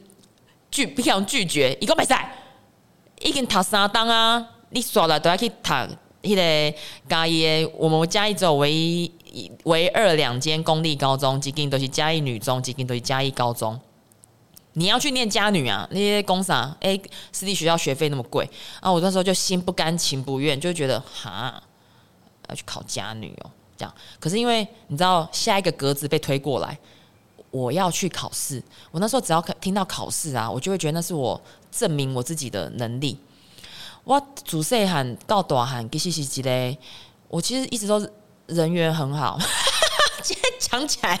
[0.71, 2.33] 拒不想拒绝，一个没赛，
[3.19, 4.47] 已经读三档啊！
[4.69, 5.73] 你刷了都要去读
[6.21, 6.77] 迄个
[7.09, 9.11] 嘉义，我们嘉义只有唯一
[9.65, 13.77] 唯二两间公立高中，几间都是嘉义女中，几间都是嘉义高中。
[14.73, 15.87] 你要去念家女啊？
[15.91, 16.75] 那些公啥？
[16.81, 16.99] 哎，
[17.31, 18.91] 私立学校学费那么贵啊！
[18.91, 21.61] 我那时候就心不甘情不愿，就觉得哈，
[22.49, 23.93] 要去考家女哦，这样。
[24.19, 26.77] 可是因为你知道，下一个格子被推过来。
[27.51, 28.59] 我要去考试，
[28.89, 31.39] 我那时候只要听到考试啊，我就会觉得那是我
[31.71, 33.15] 证明我自己的能力。
[34.03, 36.77] 我主细喊告大喊，其实是一个，
[37.27, 38.09] 我其实一直都
[38.47, 39.37] 人缘很好。
[40.23, 41.19] 今天讲起来，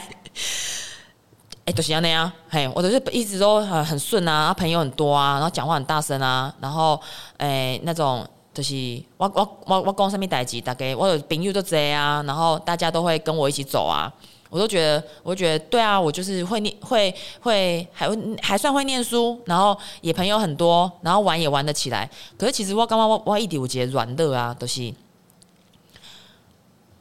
[1.65, 6.99] 哎、都、就是这样，嘿，我都是一直都很很顺啊，朋友很多啊，然后讲话很大声啊，然后
[7.37, 14.11] 哎、那种就是我我我我讲什么代志，大概我有朋友都这样啊，然后大家都会跟我一起走啊。
[14.49, 18.07] 我都觉得，我觉得对啊，我就是会念，会会还
[18.39, 22.07] 还算会念书，然后也朋友很多，然后玩也玩得起来。
[22.37, 24.93] 可是其实我刚刚我我一点我觉得软弱啊，都是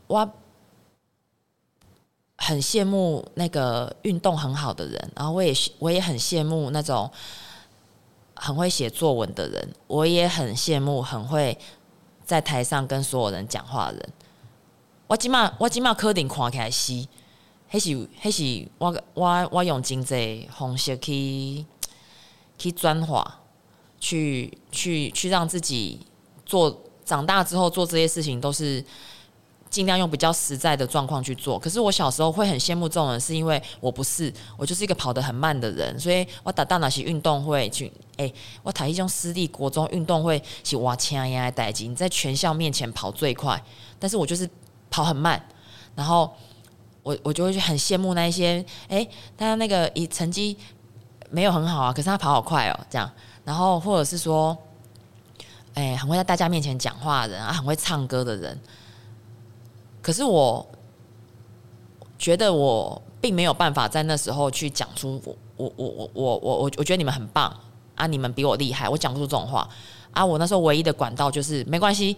[0.07, 0.27] 我
[2.45, 7.09] 很羡慕那个运动很好的人，然后我也我也很羡慕那种
[8.35, 11.57] 很会写作文的人，我也很羡慕很会
[12.27, 14.13] 在台上跟所有人讲话的人。
[15.07, 17.07] 我起码我起码可顶看起来是。
[17.73, 17.89] 迄是
[18.23, 21.65] 迄是我我我用真济方式去
[22.59, 23.41] 去转化，
[23.99, 25.99] 去去去让自己
[26.45, 28.85] 做长大之后做这些事情都是
[29.73, 31.59] 尽量用比较实在的状况去做。
[31.59, 35.99] 可是我小时候会很羡慕这种人，是因为我不是，我就是一个跑得很慢的人。
[35.99, 38.33] 所以我打到那些运动会去，哎、
[38.63, 43.61] 我台一中私立国中运动会是哇枪呀代级，你在全校面前跑最快，
[43.99, 44.49] 但是我就是
[44.91, 45.43] 跑很慢，
[45.97, 46.31] 然后。
[47.05, 49.05] 我我就会很羡慕那一些，哎，
[49.37, 50.57] 他那个以成绩
[51.31, 53.11] 没有很好啊，可是他跑好快哦，这样，
[53.45, 54.57] 然后或者是说，
[55.75, 58.57] 哎，很会在大家面前讲话的人啊，很会唱歌的人，
[60.03, 60.67] 可是我
[62.19, 67.57] 觉得我并没有办法在那时候去讲出我我我我我我我觉得你们很棒
[67.95, 69.67] 啊，你们比我厉害，我讲不出这种话
[70.11, 72.15] 啊，我那时候唯一的管道就是没关系，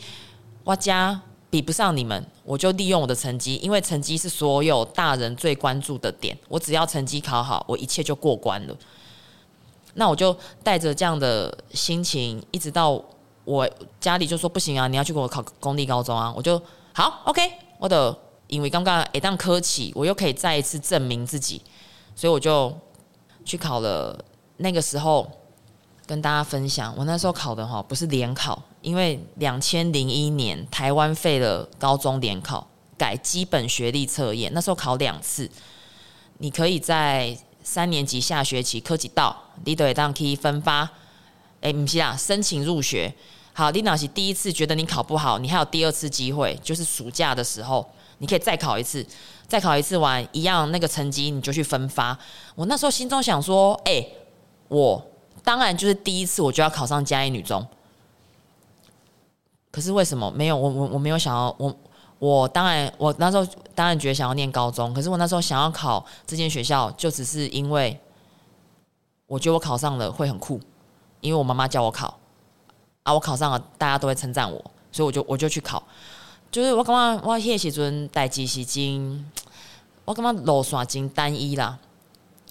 [0.65, 1.21] 我家。
[1.51, 6.37] 比不上你们，我就利用我的成绩，因为成绩是所有大人最关注的点。
[6.49, 8.77] 我只要成绩考好，我一切就过关了。
[9.95, 13.01] 那我就带着这样的心情，一直到
[13.45, 13.71] 我
[14.01, 16.35] 家里就说不行啊，你要去给我考公立高中啊。
[16.37, 16.61] 我就
[16.93, 21.63] 好，OK，我的因为刚刚一旦科起，我又可以再一次证明自己，
[22.15, 22.77] 所以我就
[23.45, 24.25] 去考了。
[24.59, 25.29] 那个时候
[26.07, 28.63] 跟大家分享，我那时候考的哈不是联考。
[28.83, 32.65] 因为两千零一年台湾废了高中联考，
[32.97, 35.51] 改基本学历测验，那时候考两次。
[36.39, 40.89] 你可以在三年级下学期科技到，你都会当可以分发。
[41.61, 43.13] 哎，不是啊，申请入学。
[43.57, 47.89] 好，你那是第一次觉得你考不好，你还有第二次机会，就是暑假的时候，
[48.19, 49.07] 你可以再考一次，
[49.47, 52.19] 再考一次完一样那个成绩你就去分发。
[52.57, 54.05] 我那时候心中想说，哎，
[54.67, 55.01] 我
[55.45, 57.65] 当然就是第一次我就要考上嘉义女中。
[59.71, 61.73] 可是为什么没有我我我没有想要我
[62.19, 67.97] 我当然我那时候当然觉得想要念高中，可是我那时候想要考这间学校，就只是因为
[69.29, 70.61] 我觉得我考上了会很酷，
[71.21, 72.19] 因为我妈妈叫我考
[73.05, 74.59] 啊，我考上了大家都会称赞我，
[74.91, 75.83] 所以我就我就去考。
[76.51, 79.25] 就是我感觉我迄个时阵代志是真，
[80.05, 81.79] 我感觉路线真单一啦，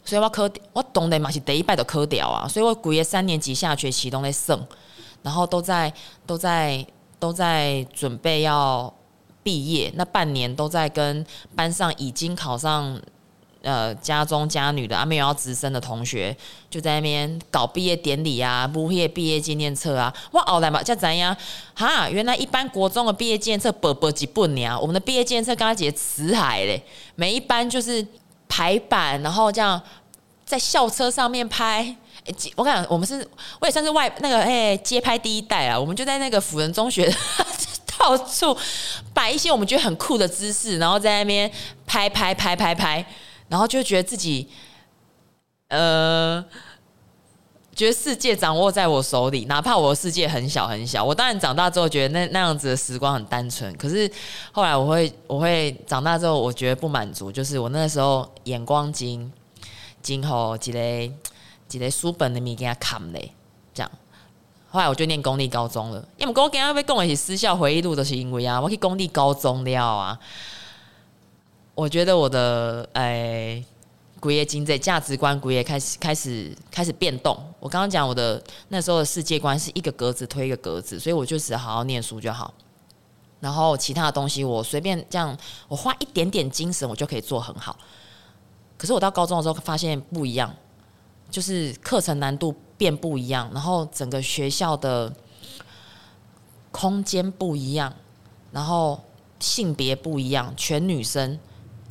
[0.04, 4.60] 所以我考我当然嘛是第一摆就考掉啊，所以我规个三年级下学期都在算，
[5.22, 5.94] 然后都在
[6.26, 6.86] 都在。
[7.20, 8.94] 都在准备要
[9.44, 13.02] 毕业，那半年都在跟班上已经考上
[13.64, 16.36] 呃家中家女的啊，没有要直升的同学，
[16.70, 20.14] 就在那边搞毕业典礼啊，补业毕业纪念册啊。
[20.34, 21.36] 哇，哦来嘛，叫怎样？
[21.74, 26.84] 哈，原来一般国中的毕业纪念册薄薄几本呢，我们的毕业纪念册刚刚写辞海嘞，
[27.16, 28.06] 每一班就是
[28.48, 29.82] 排版，然后这样
[30.46, 31.96] 在校车上面拍。
[32.56, 33.28] 我跟你讲，我们是，
[33.60, 37.10] 我也算是外那个哎街拍第一代啊，我们就在那个辅仁中学。
[38.00, 38.58] 到处
[39.14, 41.50] 摆一些我们觉得很酷的姿势，然后在那边
[41.86, 43.06] 拍拍拍拍拍，
[43.54, 44.50] 然后就觉得自己，
[45.68, 46.44] 呃，
[47.76, 51.04] 觉得世界掌握在我手里，哪怕我的世界很小很小。
[51.04, 54.12] 我当然长大之后觉得那那样子的时光很单纯，可是
[54.52, 59.32] 后来我会我会长大之后，我觉得不满足，就是我那时候眼光精，
[60.02, 61.14] 今后几类
[61.68, 63.32] 几类书本的物件砍嘞，
[63.72, 63.92] 这样。
[64.72, 70.20] 后来我就念公立高中了，因为我今日要讲的是私校回忆录，都是因为啊，我去公立高中了啊。
[71.76, 73.64] 我觉得我的诶，
[74.20, 77.36] 古业经济价值观，古业开始开始开始变动。
[77.60, 82.54] 我刚刚讲我的那时候的世界观是一个格子推一个格子，所以我就只好好念书就好。
[83.40, 87.78] 然后其他的东西我随便这样，我花一点点精神，我就可以做很好。
[88.78, 90.56] 可是我到高中的时候发现不一样，
[91.30, 92.56] 就是课程难度。
[92.76, 95.14] 变不一样，然后整个学校的
[96.70, 97.94] 空间不一样，
[98.52, 99.00] 然后
[99.40, 101.40] 性别不一样，全女生，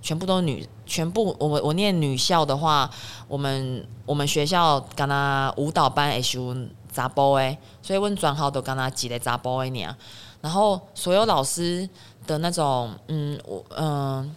[0.02, 2.90] 全部都女，全部我我念女校的话，
[3.28, 6.38] 我们我们学校跟他舞蹈班也是
[6.90, 9.96] 杂波诶，所以问转好都跟他挤在杂波诶你啊，
[10.40, 11.88] 然后所有老师
[12.26, 14.34] 的那种，嗯，我嗯，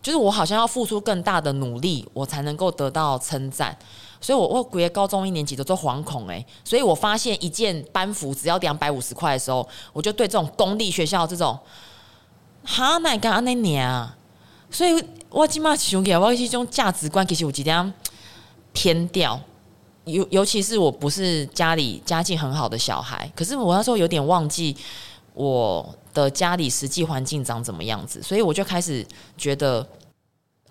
[0.00, 3.76] 就是我好像要付出更大的努力，我才能够得到称赞。
[4.22, 11.58] 所以我，我我估高中一年级都做惶恐诶，所以我发现一件班服只要两百五十块的时候，我就对这种公立学校这种，
[12.64, 14.16] 哈哪敢安那年啊？
[14.70, 17.94] 所以我起码想起来，我这种价值观其实有几点
[18.72, 19.38] 偏掉，
[20.04, 24.76] 尤尤其是我不是家里家境很好的小孩，可是我那时候有点忘记
[25.34, 29.06] 我的家里实际环境长怎么样子，所以我就开始
[29.36, 29.86] 觉得，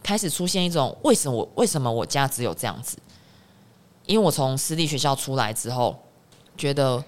[0.01, 2.97] 开始出现一种为什么我为什么我家只有这样子？
[4.05, 5.95] 因为我从私立学校出来之后，
[6.57, 7.03] 觉得，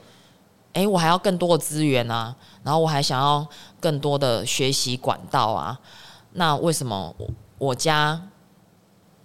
[0.74, 3.48] 哎、我还要更多的资源啊，然后我还想要
[3.80, 5.80] 更多的学习管道啊。
[6.34, 8.22] 那为什么我我家，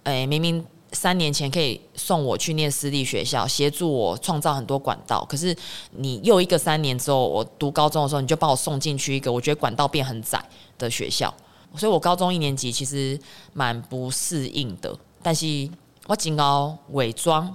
[0.03, 5.55] 哎、明明三年前可以送我去念私立学校，协助我创造很多管道，可是
[5.91, 10.43] 你又一个三年之后，我读高中的时候，你就把我送进去一个我觉得管道变很窄
[10.77, 11.33] 的学校，
[11.75, 13.19] 所以我高中一年级其实
[13.53, 14.97] 蛮不适应的。
[15.21, 15.69] 但是
[16.07, 17.53] 我尽量伪装。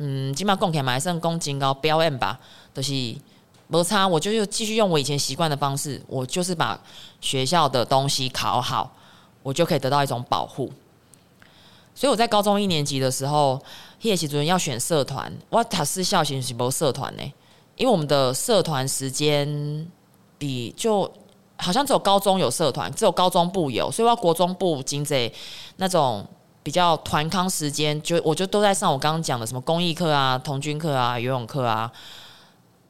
[0.00, 2.38] 嗯，起码贡献还算恭敬高表演吧，
[2.72, 3.16] 都、就是
[3.68, 4.06] 没差。
[4.06, 6.78] 我就又继续用我以前习惯的方式，我就是把
[7.20, 8.92] 学校的东西考好，
[9.42, 10.72] 我就可以得到一种保护。
[11.94, 13.60] 所以我在高中一年级的时候，
[14.02, 17.22] 叶习主任要选社团，我他私校型是没社团呢，
[17.76, 19.86] 因为我们的社团时间
[20.36, 21.10] 比就
[21.56, 25.32] 好像只有高中有社团，只有高中部有，所以我要国中部经济
[25.76, 26.26] 那种。
[26.60, 31.90] 比较团康时间，就我就都在上我刚刚讲的什么公益课啊、童军课啊、游泳课啊，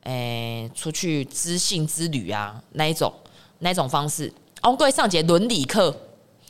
[0.04, 3.12] 诶、出去知性之旅啊那一种
[3.58, 4.32] 那一种方式。
[4.62, 5.94] 哦，各位上节伦理课，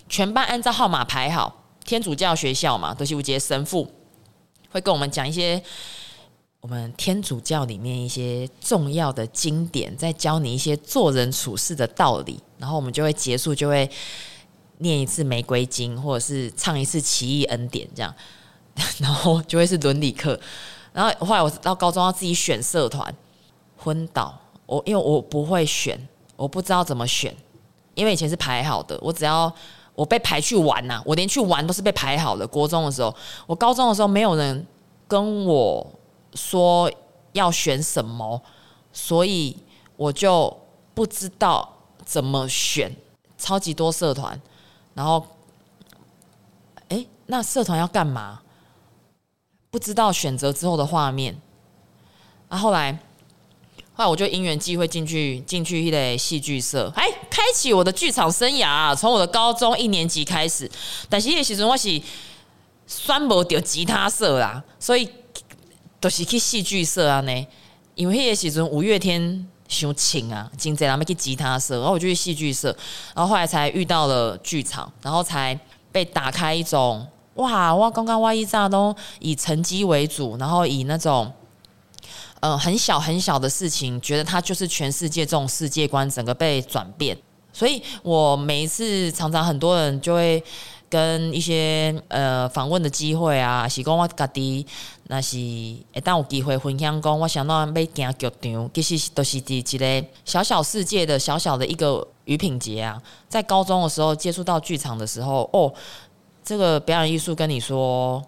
[0.08, 1.64] 全班按照号码排好。
[1.84, 3.90] 天主教学校嘛，都是有节神父
[4.70, 5.62] 会跟我们讲一些
[6.60, 12.38] 我们天主教里面一些重要的经典，在教你一些做人处事的道理。
[12.58, 13.90] 然后我们就会结束，就会。
[14.80, 18.14] 念一次玫瑰经，或者是唱一次奇异恩典，这样，
[19.00, 20.38] 然后就会是伦理课。
[20.92, 23.12] 然后后来我到高中要自己选社团，
[23.78, 24.36] 昏倒。
[24.66, 25.98] 我因为我不会选，
[26.36, 27.34] 我不知道怎么选，
[27.94, 28.98] 因为以前是排好的。
[29.00, 29.50] 我只要
[29.94, 32.46] 我被排去玩呐、我连去玩都是被排好的。
[32.46, 33.14] 国中的时候，
[33.46, 34.66] 我高中的时候没有人
[35.06, 35.86] 跟我
[36.34, 36.90] 说
[37.32, 38.40] 要选什么，
[38.92, 39.56] 所以
[39.96, 40.54] 我就
[40.94, 42.94] 不知道怎么选。
[43.38, 44.40] 超级多社团。
[44.94, 45.24] 然后，
[46.88, 48.40] 哎，那社团要干嘛？
[49.70, 51.40] 不知道选择之后的画面。
[52.48, 52.98] 啊，后来，
[53.98, 58.68] 后来我就因缘际会进去进去一个戏剧社，哎，开启我的剧场生涯。
[58.68, 60.70] 啊从我的高中一年级开始，
[61.08, 62.00] 但是那时候我是
[62.86, 65.10] 选不到吉他社啦，所以
[65.98, 67.46] 都是去戏剧社啊呢。
[67.96, 69.46] 因为那时候五月天。
[69.66, 72.74] 想请啊，今天咱们去吉他社，然后我就去戏剧社，
[73.14, 75.54] 然后后来才遇到了剧场，然后才
[75.92, 77.74] 被打开一种哇！
[77.74, 81.30] 我刚刚挖一炸都以成绩为主，然后以那种
[82.40, 87.16] 呃很小很小的事情，觉得它就是全世界这种世界观整个被转变。
[87.52, 90.42] 所以我每一次常常很多人就会
[90.88, 94.64] 跟一些呃访问的机会啊，是讲我家己
[95.08, 95.36] 那是
[95.92, 103.02] 会当有机会分享讲，我想到要行剧场，其实都是伫一个小小世界的小小的一个余品节啊。
[103.28, 105.72] 在高中的时候接触到剧场的时候，哦，
[106.44, 108.22] 这个表演艺术跟你说，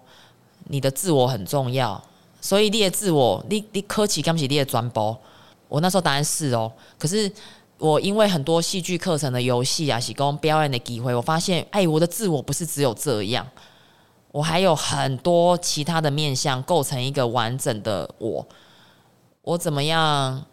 [0.65, 2.03] 你的自我很重要，
[2.41, 5.17] 所以你的自我，你你科技刚起你的专播，
[5.69, 6.69] 我那时候答案是哦，
[6.99, 7.31] 可是。
[7.81, 13.43] 我因为很多戏剧课程的游戏啊，提供表演的机会，我发现，哎，我的自我不是只有这样，
[14.31, 18.47] 我还有很多其他的面向构成一个完整的我。
[19.41, 20.45] 我怎么样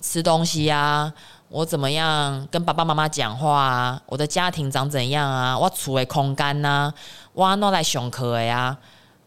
[0.00, 1.14] 吃东西呀、啊？
[1.48, 4.02] 我怎么样跟爸爸妈妈讲话啊？
[4.06, 5.58] 我的家庭长怎样啊？
[5.58, 6.94] 我处的空间呐、啊？
[7.32, 8.78] 我哪来上课的呀？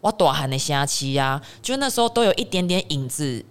[0.04, 1.40] 我大汉的声气呀？
[1.62, 3.42] 就那时候都有一点点影子。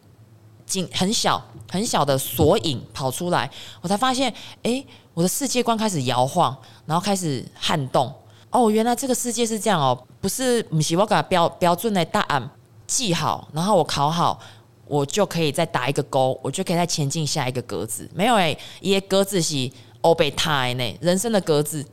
[0.92, 3.50] 很小很小的索引跑出来，
[3.82, 4.34] 我才发现，
[4.64, 4.84] 哎、
[5.14, 6.56] 我的世界观开始摇晃，
[6.88, 8.12] 然后开始撼动。
[8.50, 12.50] 哦，原来这个世界是这样哦，不是不是我把标标准的答案
[12.88, 14.40] 记好，然后我考好，
[14.88, 18.10] 我就可以再打一个勾，我就可以再前进下一个格子。
[18.14, 19.70] 没有哎、欸，一些格子是
[20.02, 21.86] 欧贝塔呢，人生的格子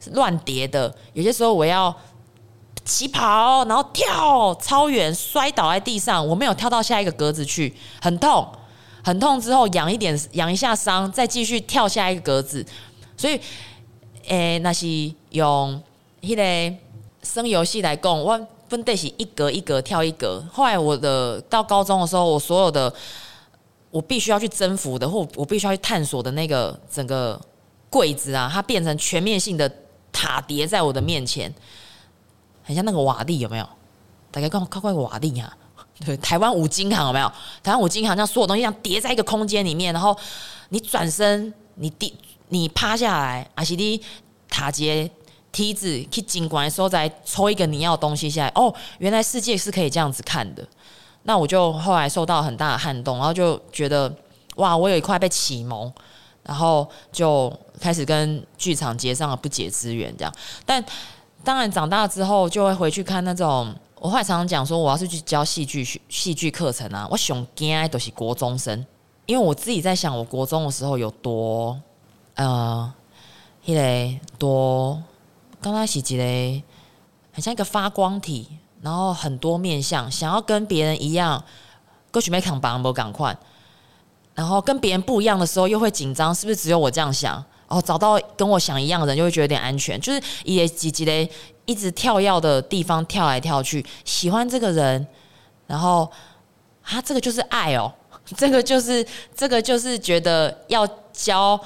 [0.00, 1.94] 是乱叠的，有些时候我要。
[2.86, 6.26] 起跑，然后跳超远，摔倒在地上。
[6.26, 8.48] 我没有跳到下一个格子去，很痛，
[9.02, 9.40] 很痛。
[9.40, 12.64] 之后养一点，养一下伤，再继续跳下一个格子。
[13.16, 13.38] 所以，
[14.28, 14.86] 诶、那是
[15.30, 15.82] 用
[16.22, 16.76] 迄个
[17.22, 20.42] 生游戏来讲，我分得是一格一格跳一格。
[20.52, 22.92] 后来我的到高中的时候，我所有的
[23.90, 27.40] 我必须要去征服的，或我必须要去探索的那个整个
[27.90, 29.68] 柜子啊，它变成全面性的
[30.12, 31.52] 塔叠在我的面前。
[32.66, 33.66] 很像那个瓦砾有没有？
[34.32, 35.56] 大概看看看瓦砾啊，
[36.04, 37.32] 对，台湾五金行有没有？
[37.62, 40.14] 台湾五金行像所有东西一样叠在一个空间里面，然后
[40.70, 42.12] 你转身，你低，
[42.48, 43.98] 你趴下来，还是你
[44.50, 45.10] 塔阶
[45.52, 48.52] 梯子去尽管的时候再抽一个你要的东西下来。
[48.54, 50.66] 哦，原来世界是可以这样子看的。
[51.22, 54.14] 那我就后来受到很大的撼动，然后就觉得
[54.56, 55.90] 哇，我有一块被启蒙，
[56.42, 57.50] 然后就
[57.80, 60.34] 开始跟剧场结上了不解之缘，这样，
[60.66, 60.84] 但。
[61.46, 63.72] 当然，长大之后就会回去看那种。
[64.00, 68.84] 我后来常常讲说，我要是去教戏剧戏剧课程啊，我上惊的都是国中生，
[69.26, 71.80] 因为我自己在想，我国中的时候有多
[72.34, 72.92] 呃，
[73.64, 75.00] 迄个多
[75.60, 76.64] 刚开始一个
[77.32, 78.48] 很像一个发光体，
[78.82, 81.44] 然后很多面向，想要跟别人一样，
[82.10, 83.38] 歌曲没扛棒没赶快，
[84.34, 87.44] 然后跟别人不一样的时候又会紧张，是不是只有我这样想？
[87.68, 90.00] 哦，找到跟我想一样的人，就会觉得有点安全。
[90.00, 91.28] 就是也几几嘞，
[91.64, 95.06] 一直跳跃的地方跳来跳去，喜欢这个人，
[95.66, 96.10] 然后
[96.82, 97.92] 啊，这个就是爱哦，
[98.36, 99.04] 这个就是
[99.34, 101.60] 这个就是觉得要交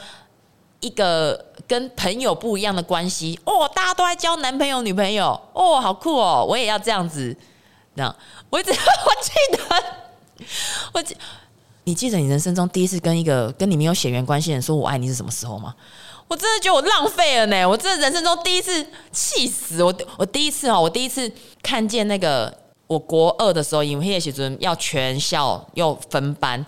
[0.81, 3.71] 一个跟朋友不一样的关系哦。
[3.75, 7.37] 大家都在交男朋友女朋友哦，好酷哦，我也要这样子。
[7.95, 8.15] 那，
[8.49, 8.77] 我一直 我
[9.23, 9.85] 记得，
[10.95, 11.05] 我。
[11.91, 15.75] 你记得你人生中第一次跟一个跟你没有血缘关系的人说我爱你是什么时候吗？
[16.29, 17.69] 我真的觉得我浪费了呢！
[17.69, 19.93] 我真的人生中第一次气死我！
[20.17, 21.29] 我第一次哦，我第一次
[21.61, 26.65] 看见那个我国二的时候，因为那时候要全校又分班，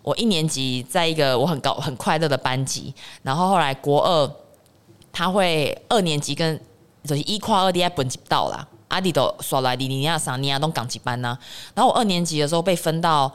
[0.00, 4.30] 我一年级在一个我很高很快乐的班级，然后后来国二
[5.12, 6.58] 他会二年级跟
[7.04, 11.38] 就是一跨二 D 本级到了，阿弟都说来你你亚桑尼亚东港级班呢，
[11.74, 13.30] 然后我二年级的时候被分到。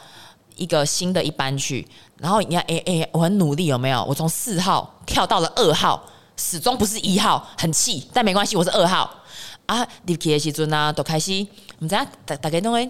[0.55, 1.87] 一个新的一班去，
[2.17, 4.03] 然后你看，哎哎，我很努力，有没有？
[4.05, 6.03] 我从四号跳到了二号，
[6.37, 9.09] 始终不是一号，很气，但没关系，我是二号
[9.65, 9.85] 啊。
[10.05, 11.31] 入去的时阵啊，都开始，
[11.79, 12.89] 唔知啊，大大家都会，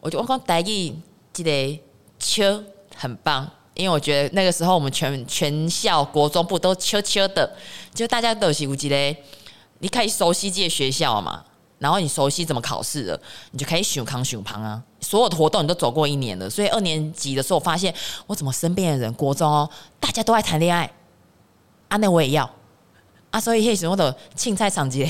[0.00, 0.94] 我就我讲台语，
[1.32, 1.82] 记得
[2.18, 2.62] 秋
[2.94, 7.50] 很棒，因为我觉得那个时候我们全全校国中部都秋秋的，
[7.94, 9.16] 就大家都是有一个，
[9.78, 11.44] 你可以熟悉这个学校嘛。
[11.78, 13.20] 然后你熟悉怎么考试了，
[13.52, 14.82] 你就可以选康选旁啊。
[15.00, 17.94] 所有的活动你都走过一年了，所以二年级的时候，我发现
[18.26, 19.70] 我怎么身边的人国中哦，
[20.00, 20.90] 大家都爱谈恋爱，
[21.86, 22.50] 啊，那我也要
[23.30, 23.40] 啊。
[23.40, 25.08] 所以那时候的青菜场节，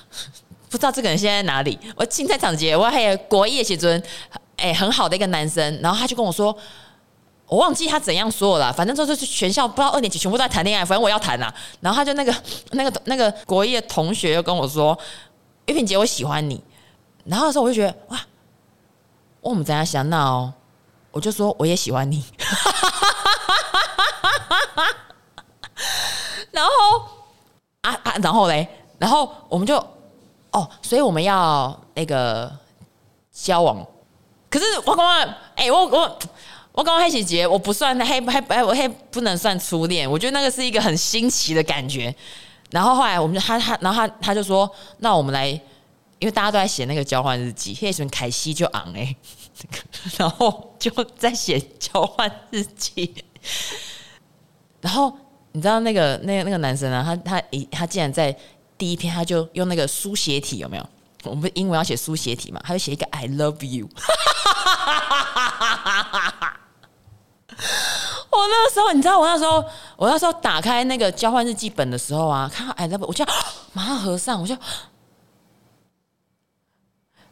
[0.68, 1.78] 不知道这个人现在在哪里。
[1.96, 4.02] 我青菜场节，我还有国一的时阵，
[4.56, 6.54] 哎，很好的一个男生，然后他就跟我说，
[7.46, 11.52] 我忘记他怎样说了，反正就是全校不知道二年级全部都在谈恋爱，反正我要谈啊。
[11.80, 12.34] 然后他就那个
[12.72, 14.96] 那个那个国一的同学又跟我说。
[15.66, 16.62] 玉萍姐，我喜欢你。
[17.24, 18.20] 然后的时候我就觉得哇，
[19.40, 20.54] 我们怎样想闹哦，
[21.10, 22.24] 我就说我也喜欢你。
[26.52, 26.70] 然后
[27.82, 28.66] 啊啊，然后嘞，
[28.98, 29.76] 然后我们就
[30.52, 32.50] 哦，所以我们要那个
[33.32, 33.84] 交往。
[34.48, 36.18] 可是我刚刚哎，我我
[36.72, 40.10] 我刚刚黑喜姐，我不算黑黑哎，我黑不能算初恋。
[40.10, 42.14] 我觉得那个是一个很新奇的感觉。
[42.76, 45.48] 然后后来我们就他他，然后他他就说，那我们来，
[46.18, 49.16] 因为大家都在写那个交换日记，那时候凯西就昂哎，
[50.18, 53.14] 然后就在写交换日记，
[54.82, 55.10] 然后
[55.52, 58.36] 你知道那个那个那个男生啊，他他他竟然在
[58.76, 60.86] 第一篇他就用那个书写体有没有？
[61.24, 63.88] 我们英文要写书写体嘛，他就写一个 I love you。
[68.36, 69.64] 我那时候，你知道，我那时候，
[69.96, 73.24] 我那时候打开那个交换日记本的时候啊，看到 I love 我就
[73.72, 74.54] 马上合上，我就，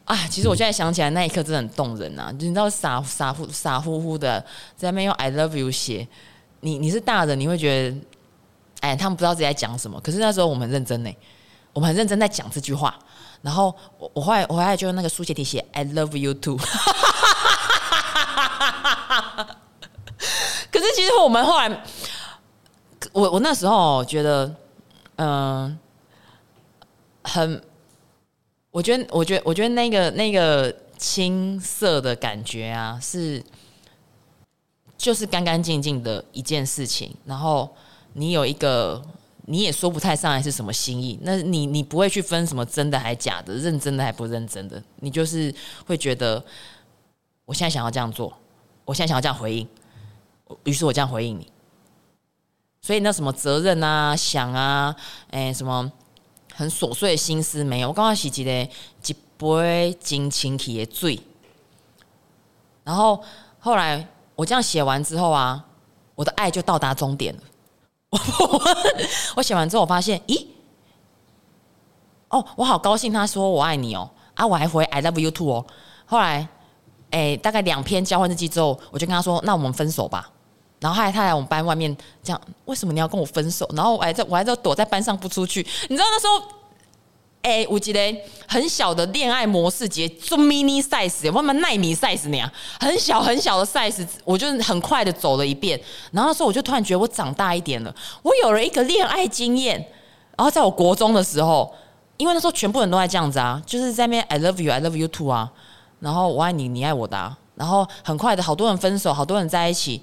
[0.05, 2.30] 啊， 其实我现在想起来那一刻真的很动人啊！
[2.32, 4.40] 你知道傻傻乎傻乎乎的
[4.76, 6.07] 在那边用 I love you 写，
[6.61, 7.96] 你你是大人，你会觉得，
[8.80, 10.00] 哎，他们不知道自己在讲什么。
[10.00, 11.11] 可是那时候我们很认真呢，
[11.72, 12.98] 我们很认真在讲这句话。
[13.42, 16.59] 然后我我后来我后来就用那个书写体写 I love you too。
[20.72, 21.84] 可是其实我们后来，
[23.12, 24.57] 我我那时候觉得，
[25.16, 25.78] 嗯、
[27.22, 27.62] 很，
[28.70, 33.44] 我觉得我觉得我觉得那个那个青涩的感觉啊，是
[34.96, 37.14] 就是干干净净的一件事情。
[37.26, 37.68] 然后
[38.14, 39.02] 你有一个。
[39.46, 46.42] 你也说不太上来是什么心意，那你你不会去分什么真的还假的，认真的还不认真的，你就是会觉得，
[47.44, 48.32] 我现在想要这样做，
[48.86, 49.68] 我现在想要这样回应，
[50.64, 51.51] 于是我这样回应你。
[52.80, 54.95] 所以那什么责任啊、想啊、
[55.30, 55.90] 哎、什么
[56.55, 58.62] 很琐碎的心思没有，我刚刚是记得
[59.07, 61.18] 一杯真清气的醉。
[62.84, 63.22] 然后
[63.59, 65.64] 后来我这样写完之后啊，
[66.14, 67.42] 我的爱就到达终点了。
[69.34, 70.47] 我写完之后，我发现，咦，
[72.28, 75.66] 哦，我好高兴，他说我爱你哦，啊，我还回 I love you too 哦。
[76.05, 76.47] 后来，
[77.11, 80.30] 哎，大概两篇交换日记之后，我就跟他说，那我们分手吧。
[80.81, 83.68] 然后后来他来我们班外面讲，为什么你要跟我分手？
[83.75, 86.43] 然后我还在我还在躲在班上不出去，你知道那时候。
[87.47, 88.01] 哎，我记得
[88.49, 92.51] 很小的恋爱模式节，做 mini size，有没有奈米 size 那样，
[92.81, 95.79] 很小很小的 size，我就很快的走了一遍。
[96.11, 99.77] 然后那时候我就突然觉得我长大一点了，我有了一个恋爱经验。
[100.39, 101.70] 然后在我国中的时候，
[102.16, 105.53] 因为那时候全部人都在这样子啊，就是在那边 I love you，I love you too 啊，
[106.01, 110.01] 然后我爱你，你爱我的啊，然后很快的好多人分手，好多人在一起。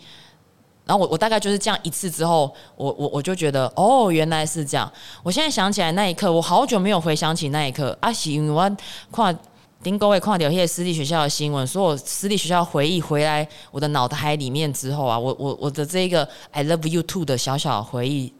[0.91, 4.91] 然后我我大概就是这样一次之后，我我我就觉得哦，原来是这样。
[5.23, 7.97] 我现在想起来那一刻，我好久没有回想起那一刻。
[8.01, 8.69] 啊，是因为我
[9.09, 9.39] 看
[9.81, 18.33] 顶各位看到一些私立学校的新闻，所有私立学校回忆回来我的脑袋里面之后啊，我我我的这一个 I love you too 的小小回忆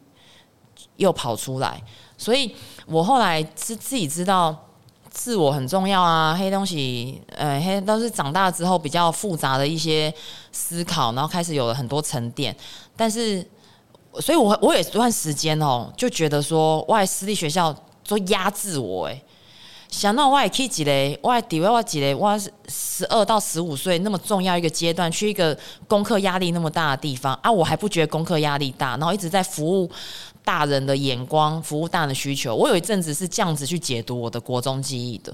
[0.98, 1.82] 又跑出来，
[2.18, 2.54] 所以
[2.86, 4.68] 我后来是自己知道。
[5.14, 10.12] 自我很重要啊，黑东西，呃，黑都是长大之后比较复杂的一些
[10.54, 12.56] 思考，然后开始有了很多沉淀。
[12.96, 13.46] 但是，
[14.22, 17.76] 所以我我有段时间哦，就觉得说，外私立学校
[18.08, 19.22] 都压制我，哎，
[19.90, 22.40] 想到我也可以几嘞，我也底位我几嘞，我
[22.70, 25.56] 十二到十五岁那么重要一个阶段，去一个
[25.90, 29.92] 功课压力那么大的地方啊，我还不觉得功课压力大，然后一直在服务。
[30.44, 32.56] 大人的眼光，服务大人的需求。
[32.56, 35.34] 我有一阵子是这样子去解读我的国中记忆的。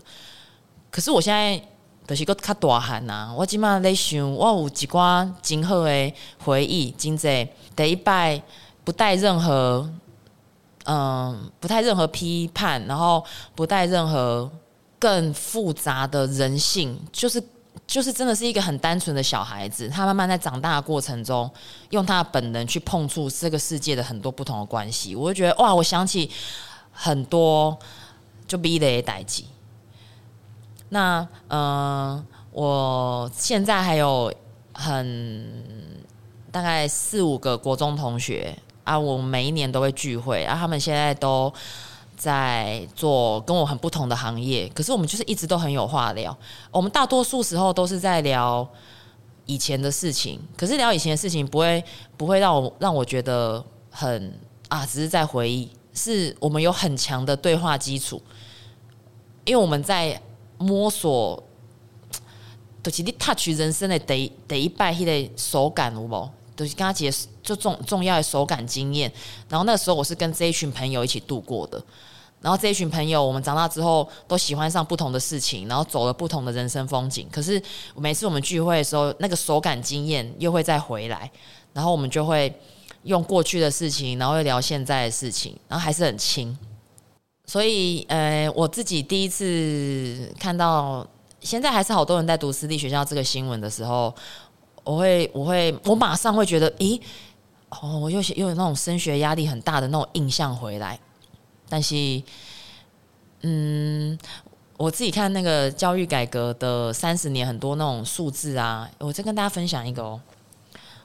[0.91, 1.61] 可是我现在
[2.07, 8.41] 就是个较大汉呐，我今嘛在想，我有几挂今后的回忆，今在第一拜
[8.83, 9.89] 不带任何，
[10.85, 13.23] 嗯，不带任何批判，然后
[13.55, 14.49] 不带任何
[14.97, 17.43] 更复杂的人性，就是。
[17.87, 21.49] 就是真的是一个很单纯的小孩子，他慢慢在长大的过程中，
[21.91, 26.29] 用他的本能去碰触这个世界的很多不同的关系，我就觉得哇，我想起
[26.91, 27.79] 很多
[28.45, 29.41] 就比的代志。
[30.89, 34.33] 那嗯、呃，我现在还有
[34.73, 35.63] 很
[36.51, 41.53] 大概四五个国中同学啊，我每一年都会聚会啊，他们现在都。
[42.17, 46.35] 在做跟我很不同的行业，可是我们就是一直都很有话聊。
[46.71, 48.67] 我们大多数时候都是在聊
[49.45, 51.81] 以前的事情，可是聊以前的事情不会
[52.17, 54.33] 不会让我让我觉得很
[54.67, 55.69] 啊，只是在回忆。
[55.93, 58.21] 是我们有很强的对话基础，
[59.45, 60.21] 因为我们在
[60.59, 61.43] 摸索，
[62.83, 66.29] 就是你 touch 人生的第第一拜，的手感有无？
[66.57, 69.09] 就是跟他解释就重重要的手感经验，
[69.47, 71.81] 然后那时候我是跟这一群朋友一起度过的，
[72.41, 77.27] 然后这一群朋友我们长大之后都喜欢上不同的事情，然后走了不同的人生风景。
[77.31, 77.61] 可是
[77.95, 81.31] 每次我们聚会的时候，那个手感经验又会再回来，
[81.73, 82.51] 然后我们就会
[83.03, 86.57] 用过去的事情，然后又聊现在的事情，然后还是很亲。
[87.45, 91.05] 所以呃，我自己第一次看到
[91.39, 94.11] 现在还是好多人在读私立学校这个新闻的时候。
[94.87, 96.99] 我会，我会，我马上会觉得，咦，
[97.69, 100.97] 哦，我又又有那种升学压力很大的那种印象回来。
[101.67, 102.23] 但是，
[103.41, 104.17] 嗯，
[104.77, 110.21] 我自己看那个教育改革的三十年，很多那种数字啊，我再跟大家分享一个哦。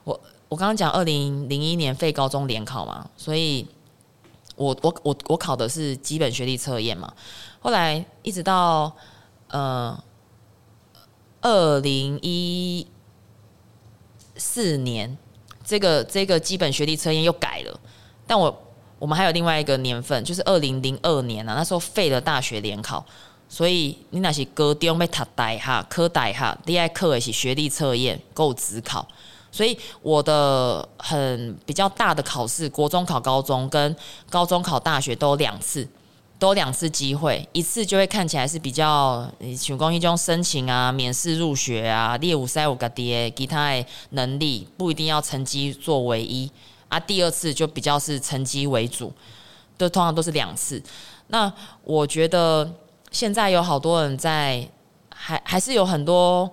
[0.05, 3.67] 我我刚刚讲二零零一年废高中联考嘛，所以
[4.55, 7.13] 我我我我考的是基本学历测验嘛。
[7.59, 8.95] 后来一直到
[9.49, 9.99] 呃
[11.41, 12.87] 二零一
[14.45, 15.17] 四年，
[15.65, 17.81] 这个这个基本学历测验又改了，
[18.27, 18.53] 但我
[18.99, 23.05] 我们还有另外一个年份，就是二零零二年啊，那时候废了大学联考，
[23.49, 29.07] 所以你那是高中要读大哈科大学，第二课的是学历测验，够指考。
[29.53, 33.95] 所以我的很比较大的考试，国中考高中跟
[34.29, 35.87] 高中考大学都两次，
[36.43, 46.51] 多两次机会，一次就会看起来是比较选公益中申请啊、免试入学啊、列五塞五个的其他的能力，不一定要成绩作唯一
[46.89, 46.99] 啊。
[46.99, 49.13] 第二次就比较是成绩为主，
[49.79, 50.83] 都通常都是两次。
[51.29, 51.53] 那
[51.85, 52.69] 我觉得
[53.13, 54.69] 现在有好多人在，
[55.15, 56.51] 还还是有很多。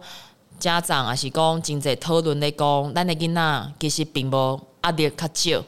[0.59, 5.63] 家长啊，是讲经济讨论的讲，咱的囡仔其实并无压力较少，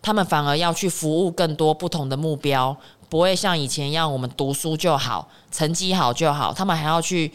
[0.00, 2.76] 他们反而要去服务更多不同的目标，
[3.08, 7.30] 不会像以前一样，我们读书就好，成绩好就好，他们还要去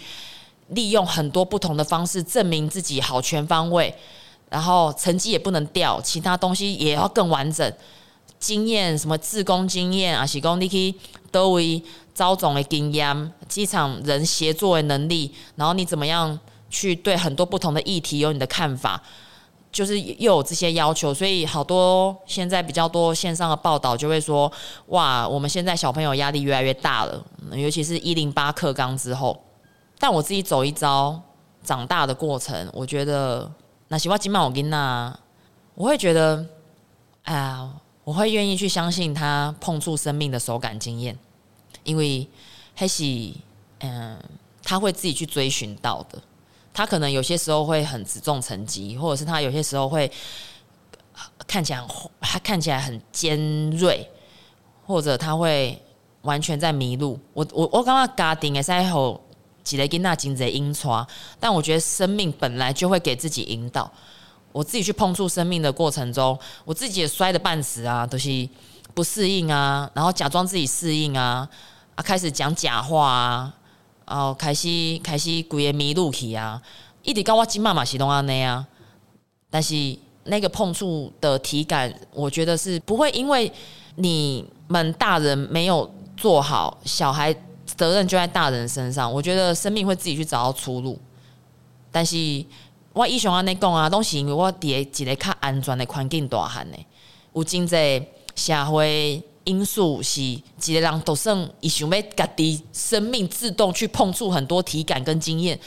[0.70, 3.94] 利用很多不同的方式证明自己好全方位，
[4.50, 7.74] 然后成绩也不能掉，其他东西也要更完整，
[8.40, 10.94] 经验什么自工经验啊，是讲你去
[11.32, 11.82] 多位
[12.14, 16.40] 招总的经验，机场人协作的能力，然后你怎么样？
[16.72, 19.02] 去对很多不同的议题有你的看法，
[19.72, 24.52] 就是又有这些要求，所以好多现在比较多线上的报道就会说，
[24.88, 29.40] 哇，我们现在小朋友压力越来越大了，尤其是一零八课纲之后。
[30.00, 31.22] 但我自己走一遭
[31.62, 33.52] 长大的过程，我觉得
[33.90, 35.14] 那希望今晚我跟那，
[35.76, 36.46] 我会觉得，
[37.26, 37.70] 啊，
[38.04, 41.18] 我会愿意去相信他碰触生命的手感经验，
[41.84, 42.28] 因为
[42.74, 43.04] 还是
[43.80, 44.18] 嗯，
[44.64, 46.20] 他会自己去追寻到的。
[46.74, 50.10] 他可能有些时候会很只重成绩，或者是他有些时候会
[51.48, 51.86] 看起来
[52.22, 53.38] 他看起来很尖
[53.72, 54.08] 锐，
[54.86, 55.82] 或者他会
[56.22, 57.20] 完全在迷路。
[57.34, 59.20] 我我我刚刚家庭的时候，
[59.64, 61.06] 几个囡仔真济阴错，
[61.40, 63.92] 但我觉得生命本来就会给自己引导。
[64.52, 68.50] 我自己去碰触生命的过程中，我自己也摔得半死啊，都是
[68.94, 71.48] 不适应啊，然后假装自己适应啊，
[71.96, 73.54] 啊，开始讲假话啊。
[74.10, 74.68] 哦，开始
[75.04, 76.60] 开始规个迷路去啊！
[77.04, 78.66] 一直到我金妈妈是拢安尼啊，
[79.52, 83.52] 但是那个碰触的体感，我觉得是不会因为
[83.98, 85.88] 你们大人没有
[86.18, 87.32] 做好，小孩
[87.66, 89.12] 责任就在大人身上。
[89.14, 91.00] 我觉得生命会自己去找到出路。
[91.92, 92.44] 但是
[92.94, 96.78] 我以上安尼讲啊，都是因为我伫一个较安全的环境大汉的，
[97.34, 98.04] 有真济
[98.36, 99.24] 社会。
[99.50, 100.22] 因素是
[100.60, 105.60] 几个人都算伊想要家己生命自动去碰触很多体感跟经验，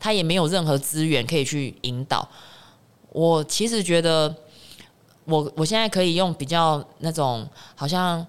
[0.00, 2.28] 他也没有任何资源可以去引导。
[3.10, 4.34] 我其实觉得
[5.24, 8.26] 我，我现在可以用比较那种好像，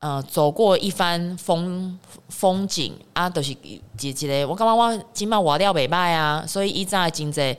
[0.00, 1.98] 呃，走过一番风
[2.28, 7.56] 风景啊，都、就是一一个我感觉我今麦活了袂歹啊，所以以前真济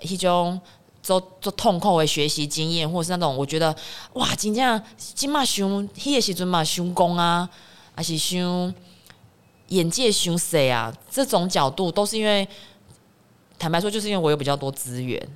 [0.00, 0.60] 迄种。
[1.02, 3.74] 做做痛苦的学习经验，或是那种我觉得
[4.12, 7.48] 哇，真正今嘛想，迄个时阵嘛想讲啊，
[7.96, 8.72] 还是想
[9.68, 10.94] 眼界想谁啊？
[11.10, 12.46] 这种角度都是因为，
[13.58, 15.28] 坦白说，就是因为我有比较多资源，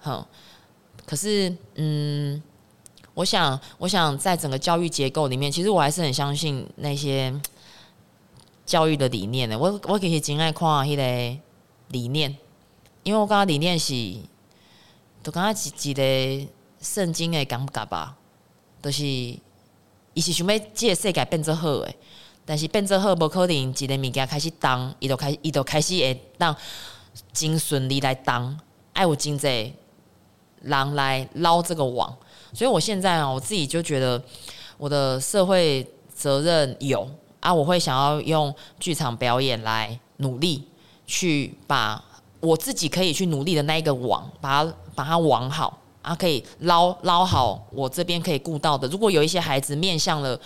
[0.00, 0.22] 哼。
[1.06, 2.40] 可是，嗯，
[3.14, 7.34] 我想，我想在整个教育结构里面，其实我还是很相信那些
[8.66, 9.58] 教育的理念的。
[9.58, 11.40] 我我其实真爱看迄个
[11.88, 12.36] 理念，
[13.02, 13.94] 因为我感觉理念是。
[15.22, 16.50] 就感觉是一个
[16.80, 18.16] 圣经的感觉吧，
[18.82, 21.96] 就是伊是想要这个世界变做好诶，
[22.44, 26.56] 但是变做好无可能一个物件开始动，伊就开伊就开始会当
[27.32, 28.58] 真顺利来动，
[28.92, 29.74] 爱有真济
[30.62, 32.16] 人来捞这个网，
[32.52, 34.22] 所以我现在啊，我自己就觉得
[34.78, 37.08] 我的社会责任有
[37.40, 40.66] 啊，我会想要用剧场表演来努力
[41.06, 42.02] 去把
[42.40, 44.74] 我自己可以去努力的那一个网，把它。
[44.92, 47.66] 把它网好啊，可以捞捞好。
[47.70, 48.86] 我这边可以顾到的。
[48.88, 50.38] 如果有一些孩子面向了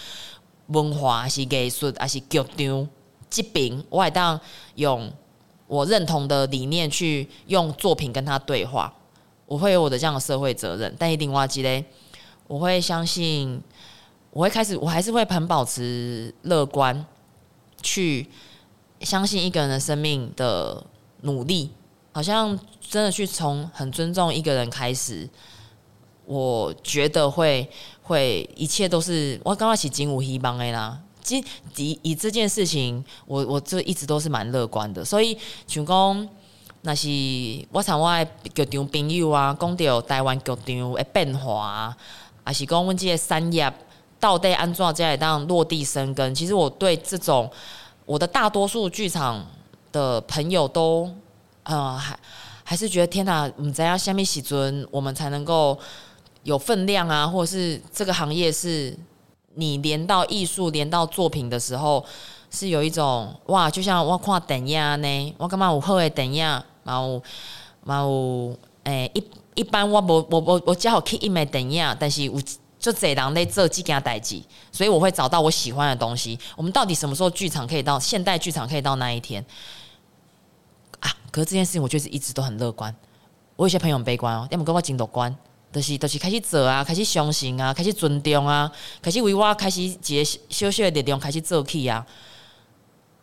[0.68, 2.88] 文化，是艺术，还是剧场
[3.28, 4.38] 这边，我还当
[4.76, 5.10] 用
[5.66, 8.94] 我认同的理念去用作品跟他对话。
[9.46, 10.94] 我会有我的这样的社会责任。
[10.96, 11.84] 但一定忘记嘞，
[12.46, 13.60] 我会相信，
[14.30, 17.04] 我会开始，我还是会很保持乐观，
[17.82, 18.28] 去
[19.00, 20.86] 相信一个人的生命的
[21.22, 21.72] 努力。
[22.14, 25.28] 好像真的去从很尊重一个人开始，
[26.24, 27.68] 我觉得会
[28.04, 30.96] 会一切都是我刚开始金无希望的啦。
[31.24, 35.04] 其实以以这件事情，我我这一直都是蛮乐观的。
[35.04, 35.36] 所以
[35.66, 36.28] 像讲
[36.82, 37.08] 那是
[37.72, 41.96] 我从我的剧场朋友啊，讲到台湾剧场的变化，
[42.44, 43.72] 还是讲我们这些产业
[44.20, 46.32] 到底安怎才会当落地生根。
[46.32, 47.50] 其实我对这种
[48.06, 49.44] 我的大多数剧场
[49.90, 51.10] 的朋友都
[51.64, 52.18] 呃还
[52.62, 55.78] 还是觉得天哪，唔知要下面时阵我们才能够
[56.44, 58.96] 有分量啊，或者是这个行业是。
[59.56, 62.04] 你连到艺术，连到作品的时候，
[62.50, 66.44] 是有一种哇，就像我看电影呢，我感觉有好的电影，
[66.82, 67.22] 然后，
[67.84, 68.52] 然后，
[68.82, 72.42] 诶，一一般我无我我我只好去一枚电影，但是有
[72.80, 74.42] 就这人在做这件代志，
[74.72, 76.36] 所以我会找到我喜欢的东西。
[76.56, 79.46] 我们到底什么时候剧场可以到现代剧场可以到那一天
[81.04, 81.10] 啊？
[81.30, 82.94] 可是这件事情，我就是一直都很乐观。
[83.56, 85.34] 我有些朋友很悲观哦，要么跟我进乐观。
[85.72, 88.70] 就是，就是开始做啊，开始相信啊，开始尊重啊，
[89.02, 92.06] 开始为我开始一个小小的力量开始做起啊。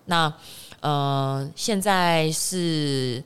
[0.04, 0.34] 那，
[0.82, 3.24] 呃，现在是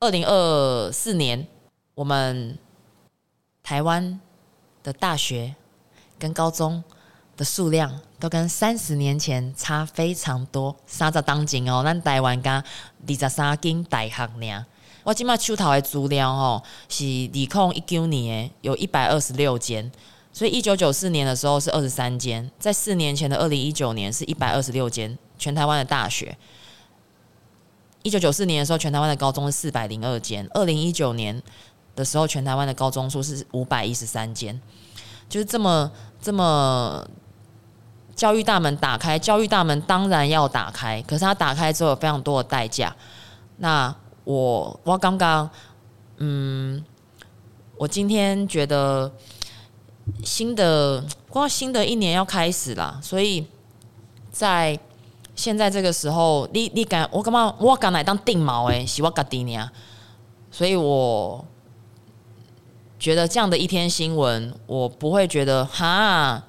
[0.00, 1.46] 二零二四年，
[1.94, 2.58] 我们
[3.62, 4.20] 台湾
[4.82, 5.54] 的大学
[6.18, 6.82] 跟高中
[7.36, 10.76] 的数量都跟三十年前差非常多。
[10.86, 12.62] 三十当今哦，咱台湾加
[13.08, 14.64] 二十三间大学呢。
[15.02, 19.90] 我今麦手头的资料吼，是二零一九年有一百二十六间，
[20.32, 26.38] 所以一九九四年的时候是二十三间，在四年前的二零一九年是一百二十六间，全台湾的大学。
[28.04, 31.42] 一九九四年的时候，全台湾的高中是四百零二间，二零一九年
[31.96, 34.60] 的时候，全台湾的高中数是五百一十三间，
[35.28, 37.04] 就是这么这么
[38.14, 42.94] 教育大门打开，教育大门当然要打开，可是它打开之后有非常多的代价，
[43.58, 43.94] 那。
[44.24, 45.50] 我我刚刚，
[46.18, 46.80] 嗯，
[47.76, 49.12] 我今天觉得
[50.22, 53.44] 新的光新的一年要开始了，所以
[54.30, 54.78] 在
[55.34, 57.52] 现在这个时候，你你敢我干嘛？
[57.58, 59.68] 我敢来当定锚诶，是我家己呢，
[60.52, 61.44] 所以我
[62.96, 66.40] 觉得这样的一篇新闻，我不会觉得哈，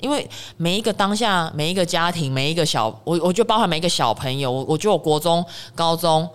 [0.00, 5.44] 因为每一个当下，每一个家庭，每一个小，我我就包含每一个小朋友，我我觉得我国中、
[5.74, 6.28] 高中。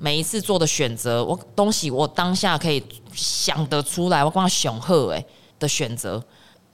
[0.00, 2.80] 每一次做的选择，我东西我当下可以
[3.12, 5.26] 想得出来，我光雄鹤诶
[5.58, 6.22] 的选择，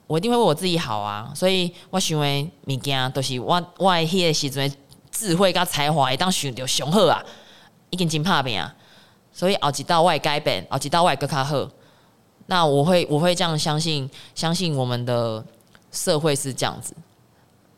[0.06, 1.32] 我一定会为我自己好啊。
[1.34, 4.70] 所以我想为物件都是我我迄个时阵
[5.10, 7.24] 智慧跟才华，当选到雄鹤啊，
[7.88, 8.74] 已经真拍拼啊。
[9.32, 11.66] 所以熬一道我会改变，熬一道我会更较好。
[12.44, 15.42] 那我会我会这样相信，相信我们的
[15.94, 16.94] 社会是这样子。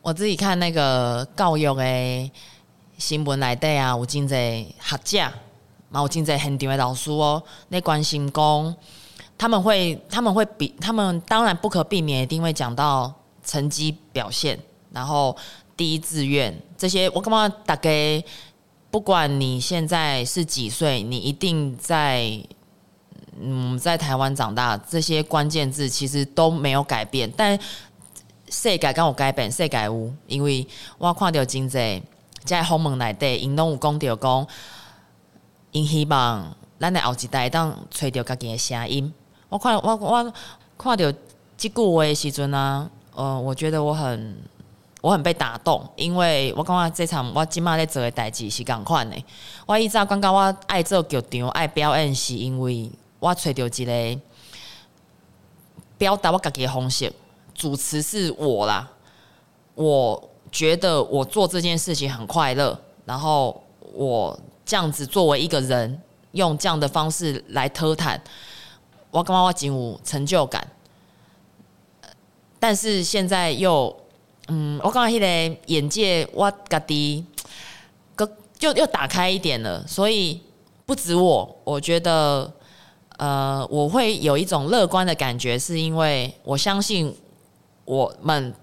[0.02, 2.32] 我自己看那个教育诶。
[2.98, 5.30] 新闻来底啊，有真侪学者，
[5.90, 8.74] 嘛有真侪现场的老师哦，那关心讲，
[9.36, 13.12] 他们会他们会比他们当然不可避免一定会讲到
[13.44, 14.58] 成绩表现，
[14.92, 15.36] 然后
[15.76, 18.24] 第一志愿这些，我感觉大概
[18.90, 22.42] 不管你现在是几岁，你一定在
[23.38, 27.58] 嗯在台湾长大，这些关键字其实都没有改变，但
[28.48, 30.66] 世界敢有改变，世界有，因为
[30.98, 32.02] 我看到真侪。
[32.44, 34.46] 在访问内底，因拢有讲到讲，
[35.72, 39.12] 因希望咱的后一代当找到家己的声音。
[39.48, 40.32] 我看我我
[40.78, 41.12] 看到
[41.56, 44.36] 即句话的时阵啊，呃，我觉得我很
[45.00, 49.16] 我很被打动，因为我感觉这场我今麦在做的代志是共款的。
[49.66, 52.88] 我以前感觉我爱做剧场爱表演，是因为
[53.18, 54.20] 我找到一个
[55.98, 57.12] 表达我家己的方式。
[57.56, 58.88] 主持是我啦，
[59.74, 60.30] 我。
[60.52, 66.00] 觉得我做这件事情很快乐，然后我这样子作为一个人，
[66.32, 68.18] 用这样的方式来偷谈，
[69.10, 70.66] 我感觉我真有成就感。
[72.58, 73.94] 但是现在又，
[74.46, 77.26] 嗯，我感觉那个眼界我家己，
[78.14, 78.26] 个
[78.56, 79.84] 就又打开一点了。
[79.86, 80.40] 所以
[80.86, 82.50] 不止我，我觉得，
[83.18, 87.14] 呃，我会有一种乐观的感觉，是因为我相信
[87.86, 88.54] 我们。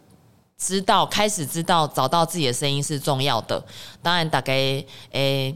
[0.55, 3.61] 知道，开始知道，找到自己的声音是重要的。
[4.01, 4.53] 当然，大概
[5.11, 5.53] 诶，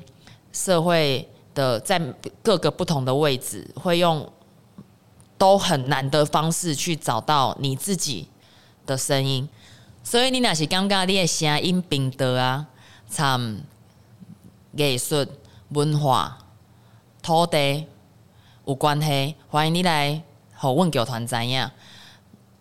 [0.51, 1.97] 社会的在
[2.43, 4.29] 各个不同的位置，会用
[5.37, 8.27] 都很难的方式去找到你自己
[8.85, 9.47] 的声音。
[10.03, 12.67] 所以，你若是感觉你的声音平等啊，
[13.07, 13.61] 参
[14.75, 15.25] 艺术、
[15.69, 16.37] 文化、
[17.21, 17.85] 土地
[18.65, 20.21] 有关系，欢迎你来
[20.53, 21.71] 和阮剧团知影。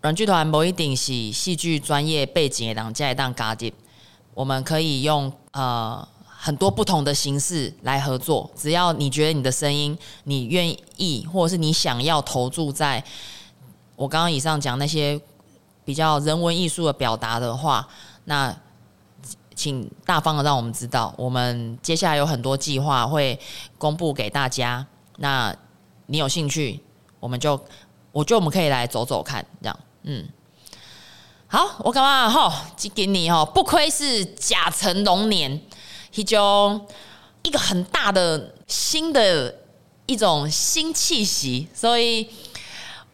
[0.07, 3.69] 阮剧团某一定是戏剧专业背景的人才会当加入，
[4.33, 8.49] 我们可以用呃很多不同的形式来合作。
[8.55, 13.03] 只要你觉得你的声音，你愿意或者是你想要投注在
[13.97, 15.19] 我刚刚以上讲那些
[15.83, 17.85] 比较人文艺术的表达的话，
[18.23, 18.55] 那
[19.55, 23.37] 请大方的让我们知道，我们接下来有很多计划会
[23.77, 24.87] 公布给大家。
[25.17, 25.53] 那
[26.05, 26.81] 你有兴趣，
[27.19, 27.59] 我们就
[28.13, 29.77] 我觉得我们可以来走走看，这样，
[30.07, 30.25] 嗯。
[31.49, 32.51] 好，我干嘛吼？
[32.75, 35.61] 今年吼，不愧是甲辰龙年，
[36.13, 36.85] 一种
[37.43, 39.53] 一个很大的新的
[40.05, 42.27] 一种新气息，所以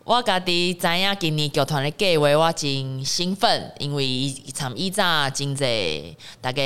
[0.04, 6.62] 我家己知影今年剧团的计划，我真兴奋，因为从以早真济，大概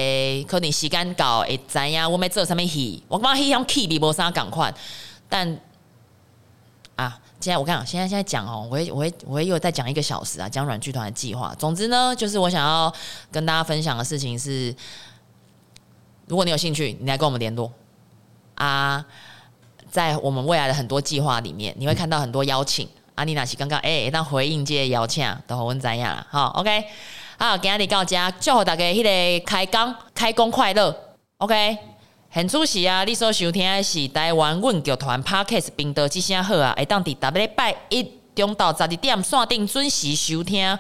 [0.47, 4.73] 可能时间到会知影我要做什么戏，我感觉迄种气力无啥共款，
[5.30, 5.59] 但。
[7.40, 11.54] 现在我看，现在现在讲哦，我会我会我会又再讲一个小时啊，讲软剧团的计划。
[11.58, 12.92] 总之呢，就是我想要
[13.32, 14.76] 跟大家分享的事情是，
[16.26, 17.72] 如果你有兴趣，你来跟我们联络
[18.56, 19.06] 啊，
[19.92, 22.90] 在我们未来的很多计划里面，你会看到很多邀请。
[23.14, 26.28] 阿妮娜是刚刚哎，当回应这些邀请，都好温怎样了？
[26.30, 26.86] 好，OK，
[27.38, 30.96] 好，今日到这，祝福大家迄个开工开工快乐
[31.38, 31.78] ，OK。
[32.30, 33.03] 很出席啊！
[33.03, 36.73] 你所收听的是台湾阮剧团 Podcast 频道，之声好啊！
[36.78, 40.78] 会当伫每礼拜一中到十二点线顶准时收听。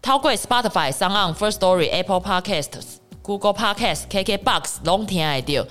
[0.00, 5.66] 透过 Spotify、Sound、First Story、Apple Podcasts、Google Podcasts、KKBox 拢听会到。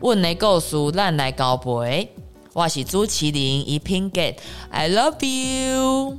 [0.00, 2.12] 阮的故事，咱来交陪。
[2.52, 6.18] 我是朱麒麟，一品 Get，I love you。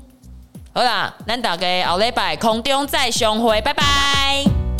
[0.73, 4.70] 好啦，咱大家后礼拜空中再相会，拜拜。